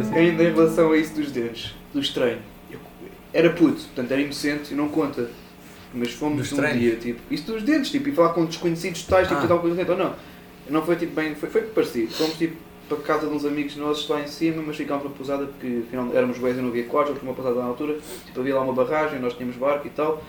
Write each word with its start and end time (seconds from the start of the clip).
Assim. 0.00 0.14
ainda 0.18 0.42
em 0.44 0.52
relação 0.52 0.92
a 0.92 0.96
isso 0.96 1.14
dos 1.14 1.30
dos 1.92 2.08
treinos. 2.10 2.42
Eu 2.70 2.78
era 3.32 3.50
puto, 3.50 3.80
portanto 3.82 4.10
era 4.10 4.20
inocente 4.20 4.72
e 4.72 4.76
não 4.76 4.88
conta. 4.88 5.28
Mas 5.92 6.12
fomos 6.12 6.38
Dos 6.38 6.52
um 6.52 6.56
treinos? 6.56 6.80
dia, 6.80 6.96
tipo, 6.96 7.20
isso 7.34 7.44
dos 7.52 7.62
dentes, 7.64 7.90
tipo, 7.90 8.08
e 8.08 8.12
falar 8.12 8.28
com 8.32 8.44
desconhecidos 8.44 9.02
totais, 9.02 9.26
tipo, 9.26 9.38
Ah. 9.40 9.42
tentar 9.42 9.58
coisa 9.58 9.74
dentro, 9.76 9.92
ou 9.94 9.98
não. 9.98 10.14
Não 10.68 10.86
foi 10.86 10.94
tipo 10.94 11.12
bem, 11.16 11.34
foi, 11.34 11.48
foi 11.50 11.62
parecido. 11.62 12.12
Fomos 12.12 12.38
tipo 12.38 12.56
para 12.90 12.98
casa 12.98 13.28
de 13.28 13.34
uns 13.34 13.44
amigos 13.44 13.76
nossos 13.76 14.08
lá 14.08 14.20
em 14.20 14.26
cima, 14.26 14.62
mas 14.66 14.76
ficámos 14.76 15.04
na 15.04 15.10
pousada 15.10 15.46
porque 15.46 15.82
afinal 15.86 16.10
éramos 16.12 16.38
boés 16.38 16.58
e 16.58 16.60
não 16.60 16.70
havia 16.70 16.84
quartos, 16.84 17.14
para 17.16 17.22
uma 17.22 17.34
pousada 17.34 17.60
na 17.60 17.66
altura, 17.66 17.98
tipo, 18.26 18.40
havia 18.40 18.54
lá 18.56 18.62
uma 18.62 18.72
barragem, 18.72 19.20
nós 19.20 19.34
tínhamos 19.34 19.56
barco 19.56 19.86
e 19.86 19.90
tal. 19.90 20.22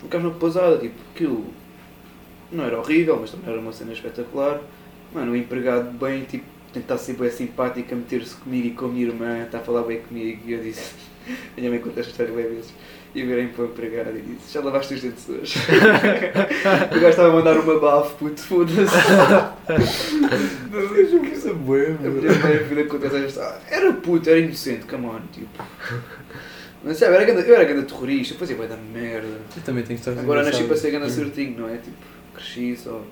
Ficámos 0.00 0.32
na 0.32 0.38
pousada, 0.38 0.78
tipo, 0.78 0.94
aquilo 1.12 1.44
não 2.52 2.64
era 2.64 2.78
horrível, 2.78 3.18
mas 3.20 3.32
também 3.32 3.50
era 3.50 3.60
uma 3.60 3.72
cena 3.72 3.92
espetacular. 3.92 4.60
Mano, 5.12 5.32
o 5.32 5.36
empregado 5.36 5.90
bem, 5.98 6.22
tipo, 6.24 6.44
tentar 6.72 6.98
ser 6.98 7.14
bem 7.14 7.30
simpático, 7.30 7.92
a 7.92 7.96
meter-se 7.96 8.36
comigo 8.36 8.68
e 8.68 8.70
com 8.70 8.84
a 8.84 8.88
minha 8.88 9.06
irmã, 9.06 9.42
está 9.42 9.58
a 9.58 9.60
falar 9.60 9.82
bem 9.82 10.00
comigo, 10.00 10.42
e 10.46 10.52
eu 10.52 10.62
disse, 10.62 10.94
a 11.26 11.60
minha 11.60 11.70
mãe 11.70 11.80
conta 11.80 11.98
esta 11.98 12.12
história 12.12 12.32
bem 12.32 12.44
vezes, 12.44 12.72
e 13.14 13.22
virei 13.22 13.48
para 13.48 13.64
o 13.64 13.66
empregado 13.68 14.10
e 14.16 14.20
disse, 14.20 14.52
já 14.52 14.60
lavaste 14.60 14.94
os 14.94 15.00
dentes 15.00 15.28
hoje? 15.28 15.58
o 16.90 16.94
gajo 16.94 17.08
estava 17.08 17.28
a 17.28 17.32
mandar 17.32 17.56
uma 17.58 17.78
bafo, 17.80 18.14
puto, 18.16 18.40
foda-se. 18.40 18.82
Isso 21.32 21.48
é 21.48 21.52
bué, 21.54 21.86
A 21.86 21.90
meu. 22.02 22.12
minha 22.12 22.32
mãe 22.34 22.58
vida 22.58 22.82
acontece 22.82 23.16
esta 23.16 23.28
história. 23.28 23.58
Era 23.70 23.92
puto, 23.92 24.28
era 24.28 24.38
inocente, 24.38 24.84
come 24.86 25.06
on, 25.06 25.20
tipo. 25.32 25.48
Mas 26.84 26.96
sabe, 26.98 27.12
eu 27.12 27.16
era 27.20 27.24
grande, 27.24 27.48
eu 27.48 27.54
era 27.54 27.64
grande 27.64 27.86
terrorista, 27.86 28.34
fazia 28.36 28.56
bem 28.56 28.68
da 28.68 28.76
merda. 28.76 29.26
Eu 29.56 29.62
também 29.64 29.82
tenho 29.84 29.98
histórias 29.98 30.22
Agora 30.22 30.42
nasci 30.44 30.64
para 30.64 30.76
ser 30.76 30.90
grande 30.90 31.06
Hum. 31.06 31.10
certinho, 31.10 31.60
não 31.60 31.68
é? 31.68 31.76
Tipo, 31.78 31.96
cresci 32.34 32.76
só. 32.76 33.02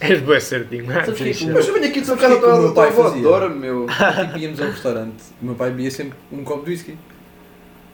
És 0.00 0.20
bem 0.20 0.40
certinho, 0.40 0.86
não 0.86 0.94
é? 0.98 1.02
Que 1.02 1.12
que 1.12 1.46
Mas 1.46 1.66
eu 1.68 1.74
venho 1.74 1.86
aqui 1.86 2.00
de 2.00 2.06
tua 2.06 2.16
Sabes 2.16 2.22
casa, 2.22 2.36
o 2.36 2.40
que 2.40 2.46
é 2.46 2.50
que 2.50 2.56
o 2.56 2.62
meu 2.62 2.72
tua 2.72 2.74
pai 2.74 2.88
avó 2.88 3.06
adora, 3.08 3.48
meu. 3.48 3.86
Tipo, 3.86 4.38
íamos 4.38 4.60
ao 4.60 4.66
restaurante, 4.68 5.22
o 5.42 5.44
meu 5.44 5.54
pai 5.56 5.70
bebia 5.70 5.90
sempre 5.90 6.16
um 6.32 6.44
copo 6.44 6.64
de 6.64 6.70
whisky. 6.70 6.96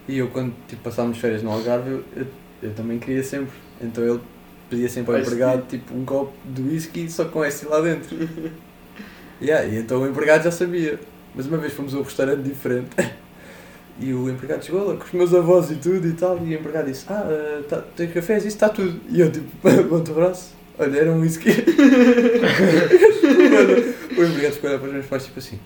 E 0.06 0.18
eu, 0.18 0.28
quando 0.28 0.54
tipo, 0.68 0.82
passávamos 0.82 1.18
férias 1.18 1.42
no 1.42 1.50
Algarve, 1.50 1.90
eu, 1.90 2.04
eu, 2.16 2.26
eu 2.62 2.74
também 2.74 2.98
queria 2.98 3.22
sempre. 3.22 3.54
Então 3.80 4.04
ele 4.04 4.20
pedia 4.68 4.88
sempre 4.88 5.14
ao 5.14 5.20
empregado 5.20 5.66
tipo, 5.68 5.94
um 5.94 6.04
copo 6.04 6.32
de 6.44 6.62
whisky 6.62 7.10
só 7.10 7.24
com 7.26 7.44
esse 7.44 7.66
lá 7.66 7.80
dentro. 7.80 8.16
yeah, 9.40 9.66
e 9.66 9.78
então 9.78 10.02
o 10.02 10.06
empregado 10.06 10.44
já 10.44 10.50
sabia. 10.50 10.98
Mas 11.34 11.46
uma 11.46 11.56
vez 11.58 11.72
fomos 11.72 11.94
a 11.94 11.98
um 11.98 12.02
restaurante 12.02 12.42
diferente 12.42 12.90
e 13.98 14.12
o 14.12 14.28
empregado 14.30 14.64
chegou 14.64 14.86
lá 14.86 14.96
com 14.96 15.04
os 15.04 15.12
meus 15.12 15.34
avós 15.34 15.70
e 15.70 15.76
tudo 15.76 16.06
e 16.06 16.12
tal. 16.12 16.38
E 16.38 16.54
o 16.54 16.58
empregado 16.58 16.86
disse: 16.86 17.06
Ah, 17.08 17.26
eh, 17.28 17.62
tá, 17.68 17.82
tem 17.96 18.08
cafés, 18.08 18.44
isso 18.44 18.56
está 18.56 18.68
tudo. 18.68 19.00
E 19.08 19.20
eu 19.20 19.32
tipo, 19.32 19.48
bom 19.88 19.96
o 19.96 20.14
braço. 20.14 20.52
Olha, 20.78 20.98
era 20.98 21.10
um 21.10 21.20
whisky. 21.20 21.48
o 24.16 24.22
empregado 24.22 24.52
ficou 24.54 24.70
olhar 24.70 24.78
para 24.78 24.88
os 24.88 24.92
meus 24.92 25.06
pais 25.06 25.24
tipo 25.24 25.38
assim? 25.38 25.58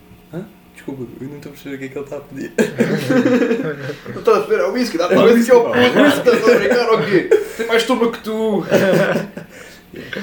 Desculpa, 0.78 1.02
eu 1.20 1.28
não 1.28 1.36
estou 1.38 1.50
a 1.50 1.52
perceber 1.54 1.74
o 1.74 1.78
que 1.80 1.84
é 1.84 1.88
que 1.88 1.98
ele 1.98 2.04
está 2.04 2.16
a 2.16 2.20
pedir. 2.20 2.52
Não 4.14 4.18
estás 4.20 4.36
a 4.38 4.40
beber 4.42 4.60
ao 4.60 4.72
whisky, 4.72 4.96
dá 4.96 5.08
para 5.08 5.20
É 5.22 5.26
ver 5.34 5.42
se 5.42 5.50
é 5.50 5.54
o 5.54 5.64
puto, 5.64 5.76
whisky, 5.78 6.18
estás 6.18 6.48
a 6.48 6.58
brincar 6.58 6.88
ou 6.90 6.98
quê? 7.04 7.30
Tem 7.56 7.66
mais 7.66 7.82
estômago 7.82 8.12
que 8.12 8.20
tu. 8.22 8.64
Yeah, 8.72 9.28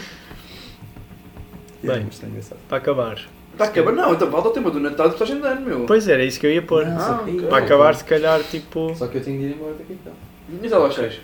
Bem. 1.84 2.04
mas 2.06 2.14
está 2.16 2.28
engraçado. 2.28 2.60
Para 2.70 2.78
acabar. 2.78 3.20
Está 3.52 3.66
a 3.66 3.68
acabar? 3.68 3.92
Não, 3.92 4.14
então 4.14 4.32
falta 4.32 4.48
o 4.48 4.52
tema 4.52 4.72
do 4.72 4.80
Natal 4.80 5.10
de 5.10 5.14
passagem 5.18 5.42
de 5.42 5.48
ano, 5.48 5.62
meu. 5.62 5.86
Pois 5.86 6.08
era, 6.08 6.24
isso 6.24 6.40
que 6.40 6.48
eu 6.48 6.52
ia 6.52 6.62
pôr. 6.62 6.86
Não, 6.86 6.98
Ah, 7.00 7.20
ok. 7.22 7.36
ok. 7.38 7.48
Para 7.50 7.66
acabar, 7.66 7.96
se 7.96 8.04
calhar, 8.06 8.42
tipo. 8.44 8.96
Só 8.96 9.08
que 9.08 9.18
eu 9.18 9.24
tenho 9.24 9.40
de 9.40 9.46
ir 9.48 9.52
embora 9.56 9.74
daqui 9.74 9.94
então. 9.94 10.14
E 10.62 10.66
estava 10.66 10.88
às 10.88 10.96
seis. 10.96 11.20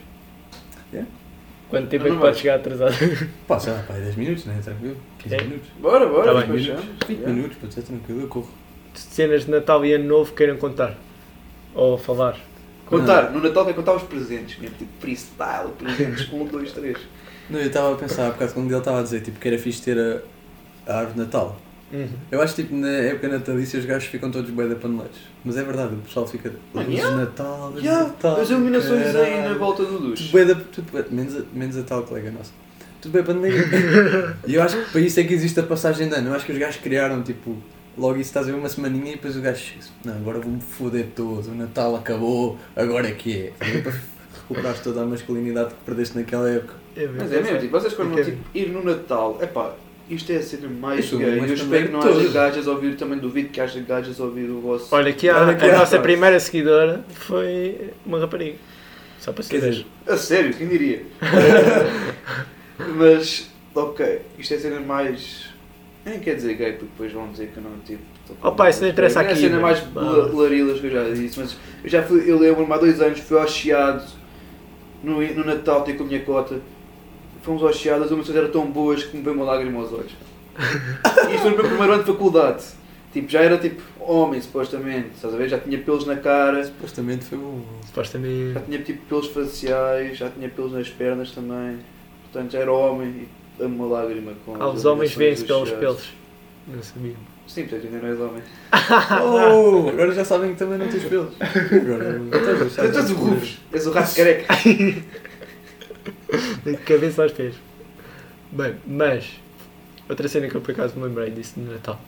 Quanto 1.70 1.88
tempo 1.88 2.06
é 2.06 2.10
Não 2.10 2.16
que 2.18 2.22
vai. 2.22 2.32
pode 2.32 2.42
chegar 2.42 2.56
atrasado? 2.56 2.94
Pá, 3.48 3.58
sei 3.58 3.72
lá, 3.72 3.80
pá, 3.88 3.94
é 3.96 4.02
10 4.02 4.16
minutos, 4.18 4.46
né? 4.46 4.60
Tranquilo. 4.62 4.98
15 5.20 5.36
É. 5.36 5.42
minutos. 5.42 5.70
Bora, 5.80 6.06
bora. 6.06 6.26
Tá 6.26 6.34
bem. 6.34 6.42
depois 6.42 6.64
já. 6.66 6.76
20 7.08 7.22
Já. 7.22 7.28
minutos, 7.30 7.58
pode 7.62 7.74
ser 7.74 7.82
tranquilo, 7.84 8.22
eu 8.24 8.28
corro. 8.28 8.50
Cenas 8.94 9.46
de 9.46 9.52
Natal 9.52 9.86
e 9.86 9.94
Ano 9.94 10.06
Novo 10.06 10.34
queiram 10.34 10.58
contar? 10.58 10.96
Ou 11.74 11.98
falar? 11.98 12.38
Contar, 12.86 13.32
no 13.32 13.42
Natal 13.42 13.64
tem 13.64 13.74
que 13.74 13.80
contar 13.80 13.96
os 13.96 14.04
presentes, 14.04 14.60
mesmo 14.60 14.76
tipo 14.78 14.92
freestyle, 15.00 15.70
presentes, 15.78 16.32
um, 16.34 16.46
dois, 16.46 16.74
três. 16.74 16.98
Não, 17.50 17.60
eu 17.60 17.68
estava 17.68 17.94
a 17.94 17.98
pensar, 17.98 18.28
há 18.28 18.32
bocado 18.32 18.54
quando 18.54 18.70
ele 18.70 18.78
estava 18.78 19.00
a 19.00 19.04
dizer 19.04 19.22
tipo, 19.22 19.40
que 19.40 19.48
era 19.48 19.58
fixe 19.58 19.82
ter 19.82 19.98
a, 19.98 20.92
a 20.92 20.98
árvore 21.00 21.14
de 21.14 21.20
Natal. 21.20 21.58
Uhum. 21.94 22.08
Eu 22.32 22.42
acho 22.42 22.56
que 22.56 22.64
tipo, 22.64 22.76
na 22.76 22.88
época 22.88 23.28
natalícia 23.28 23.78
os 23.78 23.86
gajos 23.86 24.08
ficam 24.08 24.32
todos 24.32 24.50
bem 24.50 24.68
da 24.68 24.76
paneleiros. 24.76 25.18
Mas 25.44 25.58
é 25.58 25.64
verdade, 25.64 25.96
o 25.96 25.98
pessoal 25.98 26.26
fica. 26.26 26.54
Ah, 26.74 26.82
yeah. 26.82 27.10
de 27.10 27.16
Natal, 27.18 27.74
de 27.74 27.84
Já, 27.84 28.04
Natal. 28.04 28.40
as 28.40 28.50
iluminações 28.50 29.16
aí 29.16 29.42
na 29.42 29.54
volta 29.56 29.84
do 29.84 30.00
duche. 30.00 30.26
Tudo 30.26 30.34
bem 30.34 30.46
da. 30.48 30.56
Tudo 30.56 31.14
menos, 31.14 31.36
a, 31.36 31.42
menos 31.54 31.78
a 31.78 31.84
tal 31.84 32.04
colega 32.04 32.32
nossa. 32.32 32.52
Tudo 33.02 33.12
bem 33.12 33.24
paneleiro. 33.24 33.68
e 34.48 34.56
eu 34.56 34.64
acho 34.64 34.78
que 34.78 34.92
para 34.92 35.02
isso 35.02 35.20
é 35.20 35.24
que 35.24 35.34
existe 35.34 35.60
a 35.60 35.64
passagem 35.64 36.08
de 36.08 36.16
ano. 36.16 36.30
Eu 36.30 36.34
acho 36.34 36.46
que 36.46 36.52
os 36.52 36.58
gajos 36.58 36.82
criaram 36.82 37.22
tipo. 37.24 37.58
Logo 37.98 38.14
isso 38.16 38.30
estás 38.30 38.48
a 38.48 38.52
ver 38.52 38.58
uma 38.58 38.70
semaninha 38.70 39.12
e 39.12 39.16
depois 39.16 39.36
o 39.36 39.42
gajo 39.42 39.60
chega 39.60 39.82
Não, 40.06 40.16
agora 40.16 40.40
vou-me 40.40 40.62
foder 40.62 41.08
todo. 41.16 41.52
O 41.52 41.56
Natal 41.56 41.96
acabou, 41.96 42.58
agora 42.76 43.08
é 43.10 43.12
que 43.12 43.38
é. 43.38 43.54
A? 43.60 43.82
Para 43.82 43.94
recuperares 44.42 44.80
toda 44.82 45.02
a 45.02 45.06
masculinidade 45.06 45.70
que 45.74 45.82
perdeste 45.86 46.18
naquela 46.18 46.50
época. 46.50 46.74
Mas 47.18 47.32
é 47.32 47.42
mesmo, 47.42 47.60
tipo, 47.60 47.72
vocês 47.72 47.94
quando 47.94 48.12
Ok. 48.14 48.24
tipo, 48.26 48.38
ir 48.54 48.70
no 48.70 48.84
Natal, 48.84 49.38
epá, 49.42 49.74
isto 50.10 50.32
é 50.32 50.38
a 50.38 50.42
cena 50.42 50.68
mais 50.68 51.00
Eu 51.00 51.04
sou 51.04 51.20
gay. 51.20 51.40
Eu 51.40 51.54
espero 51.54 51.86
que 51.88 51.92
não 51.92 52.00
haja 52.02 52.30
gajas 52.30 52.68
a 52.68 52.72
ouvir, 52.72 52.96
também 52.98 53.18
duvido 53.20 53.50
que 53.50 53.62
haja 53.62 53.80
gajas 53.82 54.20
a 54.20 54.24
ouvir 54.24 54.50
o 54.50 54.60
vosso. 54.62 54.94
Olha, 54.94 55.10
aqui 55.10 55.30
há, 55.30 55.38
Olha 55.42 55.52
aqui 55.52 55.66
a 55.66 55.76
há, 55.76 55.78
nossa 55.80 55.98
pá. 55.98 56.04
primeira 56.04 56.40
seguidora 56.40 57.04
foi 57.14 57.92
uma 58.06 58.20
rapariga. 58.20 58.58
Só 59.20 59.32
para 59.32 59.44
saber. 59.44 59.86
A 60.08 60.18
sério, 60.18 60.54
quem 60.54 60.68
diria? 60.68 61.04
Mas, 62.96 63.50
ok, 63.76 64.22
isto 64.40 64.54
é 64.54 64.58
a 64.58 64.60
cena 64.60 64.80
mais. 64.80 65.51
Nem 66.06 66.20
quer 66.20 66.36
dizer 66.36 66.56
gay, 66.56 66.72
porque 66.74 66.86
depois 66.86 67.12
vão 67.12 67.30
dizer 67.32 67.48
que 67.54 67.58
eu 67.58 67.64
não 67.64 67.78
tipo. 67.86 68.02
Oh, 68.42 68.52
pá, 68.54 68.70
isso 68.70 68.82
não 68.82 68.90
interessa 68.90 69.22
É 69.22 69.28
a 69.28 69.32
aqui, 69.32 69.42
cena 69.42 69.60
mais 69.60 69.84
la- 69.94 70.30
larilas 70.34 70.80
que 70.80 70.88
eu 70.88 70.92
já 70.92 71.04
disse, 71.10 71.40
mas 71.40 71.56
eu 71.84 71.90
já 71.90 72.02
fui, 72.02 72.24
eu 72.30 72.40
lembro-me 72.40 72.72
há 72.74 72.78
dois 72.78 73.02
anos, 73.02 73.20
fui 73.20 73.38
ao 73.38 73.48
Chiado 73.48 74.04
no, 75.04 75.22
no 75.22 75.44
Natal, 75.46 75.84
ter 75.84 75.94
com 75.98 76.04
a 76.04 76.08
minha 76.08 76.22
cota. 76.22 76.60
Fomos 77.44 77.62
ao 77.64 77.74
Chiado, 77.74 78.04
as 78.04 78.12
emoções 78.12 78.36
eram 78.38 78.50
tão 78.50 78.66
boas 78.72 79.04
que 79.04 79.18
me 79.18 79.24
veio 79.24 79.36
uma 79.36 79.46
lágrima 79.46 79.80
aos 79.80 79.92
olhos. 79.92 80.12
E 81.30 81.34
isto 81.36 81.42
foi 81.42 81.52
no 81.52 81.58
meu 81.58 81.66
primeiro 81.68 81.94
ano 81.94 82.04
de 82.04 82.12
faculdade. 82.12 82.64
Tipo, 83.12 83.30
já 83.30 83.42
era 83.42 83.58
tipo 83.58 83.82
homem, 84.00 84.40
supostamente, 84.42 85.10
estás 85.16 85.34
a 85.34 85.38
ver? 85.38 85.50
Já 85.50 85.60
tinha 85.60 85.78
pelos 85.78 86.06
na 86.06 86.16
cara, 86.16 86.64
supostamente 86.64 87.26
foi 87.26 87.38
bom. 87.38 87.62
Supostamente. 87.86 88.54
já 88.54 88.60
tinha 88.62 88.80
tipo 88.80 89.06
pelos 89.08 89.28
faciais, 89.28 90.18
já 90.18 90.30
tinha 90.30 90.48
pelos 90.50 90.72
nas 90.72 90.88
pernas 90.90 91.32
também. 91.32 91.80
Portanto, 92.32 92.52
já 92.54 92.60
era 92.60 92.72
homem 92.72 93.10
e 93.10 93.28
uma 93.66 93.86
lágrima 93.86 94.34
com 94.46 94.56
Ah, 94.62 94.70
os 94.70 94.86
homens 94.86 95.14
veem-se 95.14 95.46
pelos 95.46 95.72
pelos. 95.72 96.10
Não 96.68 96.82
sabia. 96.82 97.16
Sim, 97.48 97.64
portanto, 97.68 97.86
ainda 97.86 98.00
não 98.00 98.10
és 98.10 98.20
homem. 98.20 98.44
Oh, 99.24 99.90
agora 99.90 100.14
já 100.14 100.24
sabem 100.24 100.54
que 100.54 100.60
também 100.60 100.78
não 100.78 100.88
tens 100.88 101.04
pelos. 101.04 101.34
Então, 101.36 102.92
Tu 102.92 102.98
és 102.98 103.10
o 103.10 103.16
Rufus, 103.16 103.58
és 103.74 103.88
o 103.88 103.92
rato 103.92 104.16
careca. 104.16 104.54
De 106.64 106.78
cabeça 106.78 107.24
aos 107.24 107.32
pés. 107.34 107.56
Bem, 108.52 108.76
mas 108.86 109.32
outra 110.10 110.28
cena 110.28 110.48
que 110.48 110.56
eu 110.56 110.62
por 110.62 110.72
acaso 110.72 110.98
me 110.98 111.04
lembrei 111.06 111.30
disso 111.30 111.60
no 111.60 111.72
Natal 111.72 112.00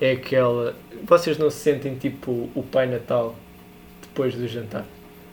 é 0.00 0.12
aquela. 0.12 0.74
Vocês 1.04 1.38
não 1.38 1.50
se 1.50 1.58
sentem 1.58 1.94
tipo 1.96 2.50
o 2.54 2.62
Pai 2.62 2.86
Natal 2.86 3.36
depois 4.02 4.34
do 4.34 4.46
jantar? 4.48 4.84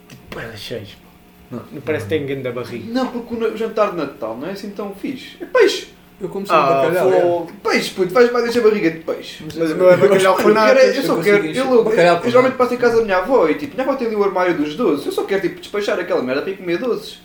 Tipo, 0.08 0.40
elas 0.40 0.60
cheios. 0.60 0.96
Não, 1.52 1.62
Não 1.72 1.82
parece 1.82 2.06
que 2.06 2.10
tem 2.10 2.26
grande 2.26 2.52
barriga. 2.52 2.86
Não, 2.94 3.08
porque 3.08 3.36
o 3.36 3.58
jantar 3.58 3.92
de 3.92 3.98
Natal 3.98 4.38
não 4.38 4.48
é 4.48 4.52
assim 4.52 4.70
tão 4.72 4.94
fixe. 4.96 5.38
É 5.42 5.46
peixe. 5.46 5.88
Eu 6.20 6.30
como 6.30 6.46
sempre 6.48 6.62
Ah, 6.62 6.82
bacalhau. 6.84 7.14
é. 7.14 7.22
fogo. 7.22 7.52
Peixe, 7.62 7.90
puto, 7.92 8.12
faz 8.14 8.32
mais 8.32 8.46
deixa 8.46 8.60
a 8.60 8.64
barriga 8.64 8.90
de 8.92 9.00
peixe. 9.00 9.44
Mas 9.44 9.72
o 9.72 9.76
meu 9.76 9.92
é 9.92 9.98
bacalhau 9.98 10.34
Eu, 10.34 10.38
quero, 10.38 10.54
natas. 10.54 10.96
eu 10.96 11.04
só 11.04 11.16
eu 11.18 11.22
quero. 11.22 11.46
Eu, 11.46 11.54
eu, 11.54 11.74
eu 11.76 11.84
com 12.20 12.30
geralmente 12.30 12.56
passo 12.56 12.74
em 12.74 12.78
casa 12.78 12.98
da 12.98 13.04
minha 13.04 13.18
avó 13.18 13.48
e 13.50 13.56
tipo, 13.56 13.76
minha 13.76 13.86
avó 13.88 13.98
tem 13.98 14.08
ali 14.08 14.16
o 14.16 14.24
armário 14.24 14.56
dos 14.56 14.76
doces. 14.76 15.06
Eu 15.08 15.12
só 15.12 15.24
quero 15.24 15.42
tipo 15.42 15.60
despachar 15.60 16.00
aquela 16.00 16.22
merda 16.22 16.42
para 16.42 16.52
ir 16.52 16.58
comer 16.58 16.78
doces. 16.78 17.20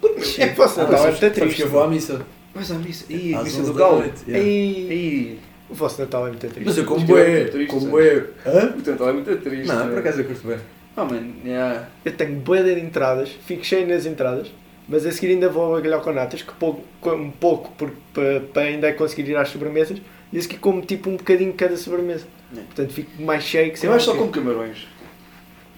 Porque 0.00 0.42
é 0.42 0.48
que 0.48 0.56
faço 0.56 0.80
Ah, 0.80 0.84
Natal, 0.84 1.06
é 1.08 1.12
sabes 1.12 1.32
triste. 1.38 1.62
eu 1.62 1.68
vou 1.68 1.82
à 1.84 1.88
missa. 1.88 2.20
Mas 2.54 2.70
a 2.70 2.74
missa. 2.74 3.04
Ih, 3.08 3.34
a 3.34 3.42
missa 3.42 3.60
11 3.60 3.70
do 3.72 3.74
galo. 3.78 4.04
Ih, 4.28 5.38
o 5.70 5.74
vosso 5.74 6.00
Natal 6.00 6.26
é 6.26 6.30
muito 6.30 6.40
triste. 6.46 6.64
Mas 6.64 6.76
eu 6.76 6.84
como 6.84 7.18
é 7.18 7.44
como. 7.68 7.98
Hã? 7.98 8.74
o 8.76 8.82
teu 8.82 8.92
Natal 8.92 9.08
é 9.08 9.12
muito 9.12 9.36
triste. 9.36 9.66
Não, 9.68 9.76
né? 9.86 9.90
por 9.90 9.98
acaso 9.98 10.20
eu 10.20 10.24
curto 10.24 10.46
bem. 10.48 10.58
Oh, 10.96 11.04
man, 11.04 11.32
yeah. 11.44 11.88
Eu 12.04 12.12
tenho 12.12 12.36
boa 12.36 12.62
de 12.62 12.78
entradas, 12.78 13.30
fico 13.46 13.64
cheio 13.64 13.86
nas 13.86 14.06
entradas, 14.06 14.48
mas 14.88 15.04
a 15.04 15.10
seguir 15.10 15.32
ainda 15.32 15.48
vou 15.48 15.74
ao 15.74 16.00
com 16.00 16.12
natas, 16.12 16.42
que 16.42 16.52
pouco, 16.52 16.84
um 17.10 17.30
pouco 17.30 17.72
porque, 17.76 17.96
para, 18.52 18.62
ainda 18.62 18.92
conseguir 18.92 19.28
ir 19.30 19.36
às 19.36 19.48
sobremesas, 19.48 19.98
e 20.32 20.38
a 20.38 20.42
seguir 20.42 20.58
como 20.58 20.82
tipo 20.82 21.10
um 21.10 21.16
bocadinho 21.16 21.52
cada 21.54 21.76
sobremesa. 21.76 22.26
É. 22.52 22.60
Portanto 22.60 22.92
fico 22.92 23.22
mais 23.22 23.42
cheio 23.42 23.72
que 23.72 23.78
sei 23.78 23.88
Eu 23.88 23.94
acho 23.94 24.04
só 24.06 24.14
como 24.14 24.30
camarões. 24.30 24.86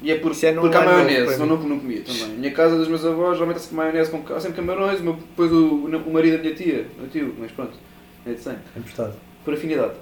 E 0.03 0.11
é 0.13 0.19
por, 0.19 0.33
Isso 0.33 0.45
é 0.45 0.53
porque 0.53 0.77
há 0.77 0.85
novo, 0.85 0.93
maionese, 0.93 1.33
senão 1.33 1.47
não, 1.47 1.57
não 1.57 1.81
comia 1.81 2.03
também. 2.03 2.29
Na 2.29 2.35
minha 2.35 2.53
casa 2.53 2.77
dos 2.77 2.87
meus 2.87 3.05
avós, 3.05 3.35
geralmente 3.35 3.57
há 3.57 3.61
sempre 3.61 3.77
maionese 3.77 4.11
com 4.11 4.35
há 4.35 4.41
sempre 4.41 4.57
camarões, 4.57 5.01
depois 5.01 5.51
o, 5.51 5.87
o 5.87 6.13
marido 6.13 6.37
da 6.37 6.43
minha 6.43 6.55
tia, 6.55 6.87
meu 6.99 7.09
tio, 7.09 7.35
mas 7.39 7.51
pronto, 7.53 7.73
é 8.27 8.33
de 8.33 8.41
100. 8.41 8.57
Emprestado. 8.77 9.15
Por 9.43 9.55
afinidade. 9.55 9.95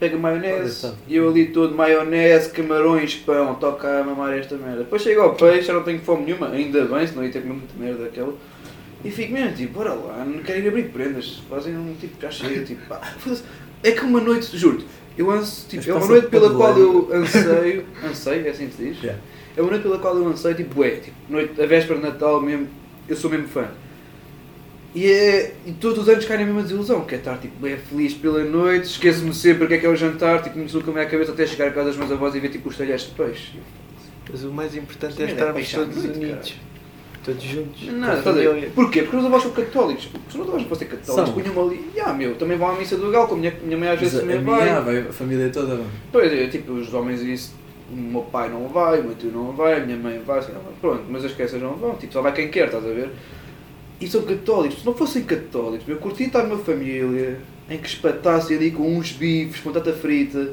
Pega 0.00 0.16
maionese, 0.16 0.82
tá. 0.82 0.94
e 1.06 1.14
eu 1.14 1.28
ali 1.28 1.48
todo 1.48 1.74
maionese, 1.74 2.50
camarões, 2.50 3.14
pão, 3.16 3.54
toca 3.54 4.00
a 4.00 4.02
mamar 4.02 4.32
esta 4.32 4.56
merda. 4.56 4.78
Depois 4.78 5.02
chega 5.02 5.20
ao 5.20 5.34
peixe, 5.34 5.68
eu 5.68 5.76
não 5.76 5.82
tenho 5.82 6.00
fome 6.00 6.24
nenhuma, 6.24 6.48
ainda 6.48 6.86
bem, 6.86 7.06
senão 7.06 7.22
ia 7.22 7.30
ter 7.30 7.42
comido 7.42 7.58
muita 7.58 7.74
merda 7.78 8.04
daquela. 8.04 8.34
E 9.04 9.10
fico 9.10 9.32
mesmo, 9.32 9.54
tipo, 9.54 9.74
bora 9.74 9.92
lá, 9.92 10.24
não 10.24 10.42
quero 10.42 10.60
ir 10.60 10.68
abrir 10.68 10.84
prendas, 10.84 11.42
fazem 11.48 11.76
um 11.76 11.94
tipo, 12.00 12.20
já 12.20 12.30
chega, 12.30 12.64
tipo, 12.64 12.86
pá. 12.88 13.14
É 13.82 13.92
que 13.92 14.04
uma 14.04 14.20
noite, 14.20 14.56
juro 14.56 14.82
eu 15.20 15.30
anso, 15.30 15.66
tipo, 15.68 15.90
é 15.90 15.94
uma 15.94 16.06
noite 16.06 16.28
pela 16.28 16.54
qual 16.54 16.78
eu 16.78 17.08
anseio, 17.12 17.84
anseio, 18.02 18.46
é 18.46 18.50
assim 18.50 18.68
que 18.68 18.76
se 18.76 18.84
diz? 18.90 19.04
É 19.56 19.60
uma 19.60 19.70
noite 19.70 19.82
pela 19.82 19.98
qual 19.98 20.16
eu 20.16 20.26
anseio, 20.26 20.54
tipo, 20.54 20.82
é, 20.82 20.90
tipo, 20.92 21.16
noite, 21.28 21.60
a 21.60 21.66
véspera 21.66 21.98
de 21.98 22.06
Natal 22.06 22.40
mesmo, 22.40 22.68
eu 23.06 23.16
sou 23.16 23.30
mesmo 23.30 23.48
fã. 23.48 23.68
E, 24.94 25.06
é, 25.06 25.54
e 25.64 25.72
todos 25.72 25.98
os 26.02 26.08
anos 26.08 26.24
cai 26.24 26.38
na 26.38 26.44
mesma 26.44 26.62
desilusão, 26.62 27.02
que 27.02 27.14
é 27.14 27.18
estar 27.18 27.38
tipo, 27.38 27.54
bem 27.60 27.76
feliz 27.76 28.12
pela 28.14 28.42
noite, 28.42 28.86
esqueço-me 28.86 29.32
sempre 29.32 29.64
o 29.64 29.68
que 29.68 29.74
é 29.74 29.78
que 29.78 29.86
é 29.86 29.88
o 29.88 29.94
jantar, 29.94 30.42
tipo, 30.42 30.58
me 30.58 30.64
desloca 30.64 30.90
a 30.90 30.94
minha 30.94 31.06
cabeça 31.06 31.30
até 31.30 31.46
chegar 31.46 31.68
a 31.68 31.70
casa 31.70 31.90
dos 31.90 31.96
meus 31.96 32.10
avós 32.10 32.34
e 32.34 32.40
ver 32.40 32.48
tipo 32.48 32.68
os 32.68 32.76
talheres 32.76 33.02
de 33.02 33.10
peixe. 33.10 33.52
Mas 34.30 34.42
o 34.42 34.50
mais 34.50 34.74
importante 34.74 35.22
é 35.22 35.26
é 35.26 35.30
estarmos 35.30 35.74
à 35.74 35.78
todos 35.78 35.96
noite, 35.96 36.18
unidos. 36.18 36.54
Todos 37.24 37.42
juntos. 37.42 37.82
Não, 37.86 38.08
com 38.08 38.18
estás 38.18 38.36
a 38.36 38.40
ver? 38.40 38.70
Porquê? 38.70 39.02
Porque 39.02 39.16
os 39.16 39.24
avós 39.24 39.42
são 39.42 39.52
católicos. 39.52 40.04
Se 40.04 40.10
os 40.28 40.34
meus 40.34 40.48
avós 40.48 40.62
fossem 40.64 40.88
católicos, 40.88 41.14
São. 41.14 41.34
punham-me 41.34 41.60
ali, 41.60 42.00
ah 42.04 42.12
meu, 42.12 42.34
também 42.34 42.56
vão 42.56 42.70
à 42.70 42.74
missa 42.74 42.96
do 42.96 43.10
galo, 43.10 43.28
como 43.28 43.38
a 43.38 43.40
minha, 43.42 43.54
minha 43.62 43.78
mãe 43.78 43.88
às 43.90 44.00
vezes 44.00 44.20
também 44.20 44.40
minha, 44.40 44.80
vai. 44.80 44.82
vai, 44.82 44.98
a 45.08 45.12
família 45.12 45.50
toda. 45.50 45.80
Pois 46.10 46.32
é, 46.32 46.46
tipo, 46.48 46.72
os 46.72 46.92
homens 46.92 47.20
isso, 47.20 47.54
o 47.92 47.94
meu 47.94 48.22
pai 48.22 48.48
não 48.48 48.66
vai, 48.68 49.00
o 49.00 49.04
meu 49.04 49.14
tio 49.14 49.30
não 49.30 49.52
vai, 49.52 49.80
a 49.80 49.80
minha 49.80 49.98
mãe 49.98 50.20
vai, 50.24 50.42
sei 50.42 50.54
lá, 50.54 50.60
pronto, 50.80 51.04
mas 51.08 51.24
as 51.24 51.32
crianças 51.32 51.60
não 51.60 51.74
vão, 51.76 51.94
tipo, 51.96 52.12
só 52.12 52.22
vai 52.22 52.32
quem 52.32 52.48
quer, 52.48 52.66
estás 52.66 52.84
a 52.84 52.88
ver? 52.88 53.10
E 54.00 54.08
são 54.08 54.22
católicos, 54.22 54.80
se 54.80 54.86
não 54.86 54.94
fossem 54.94 55.22
católicos, 55.24 55.86
eu 55.88 55.96
curtia 55.98 56.26
estar 56.26 56.42
numa 56.44 56.58
família 56.58 57.38
em 57.68 57.76
que 57.78 57.86
espatasse 57.88 58.54
ali 58.54 58.70
com 58.70 58.96
uns 58.96 59.12
bifes, 59.12 59.60
com 59.60 59.70
batata 59.70 59.92
frita, 59.92 60.52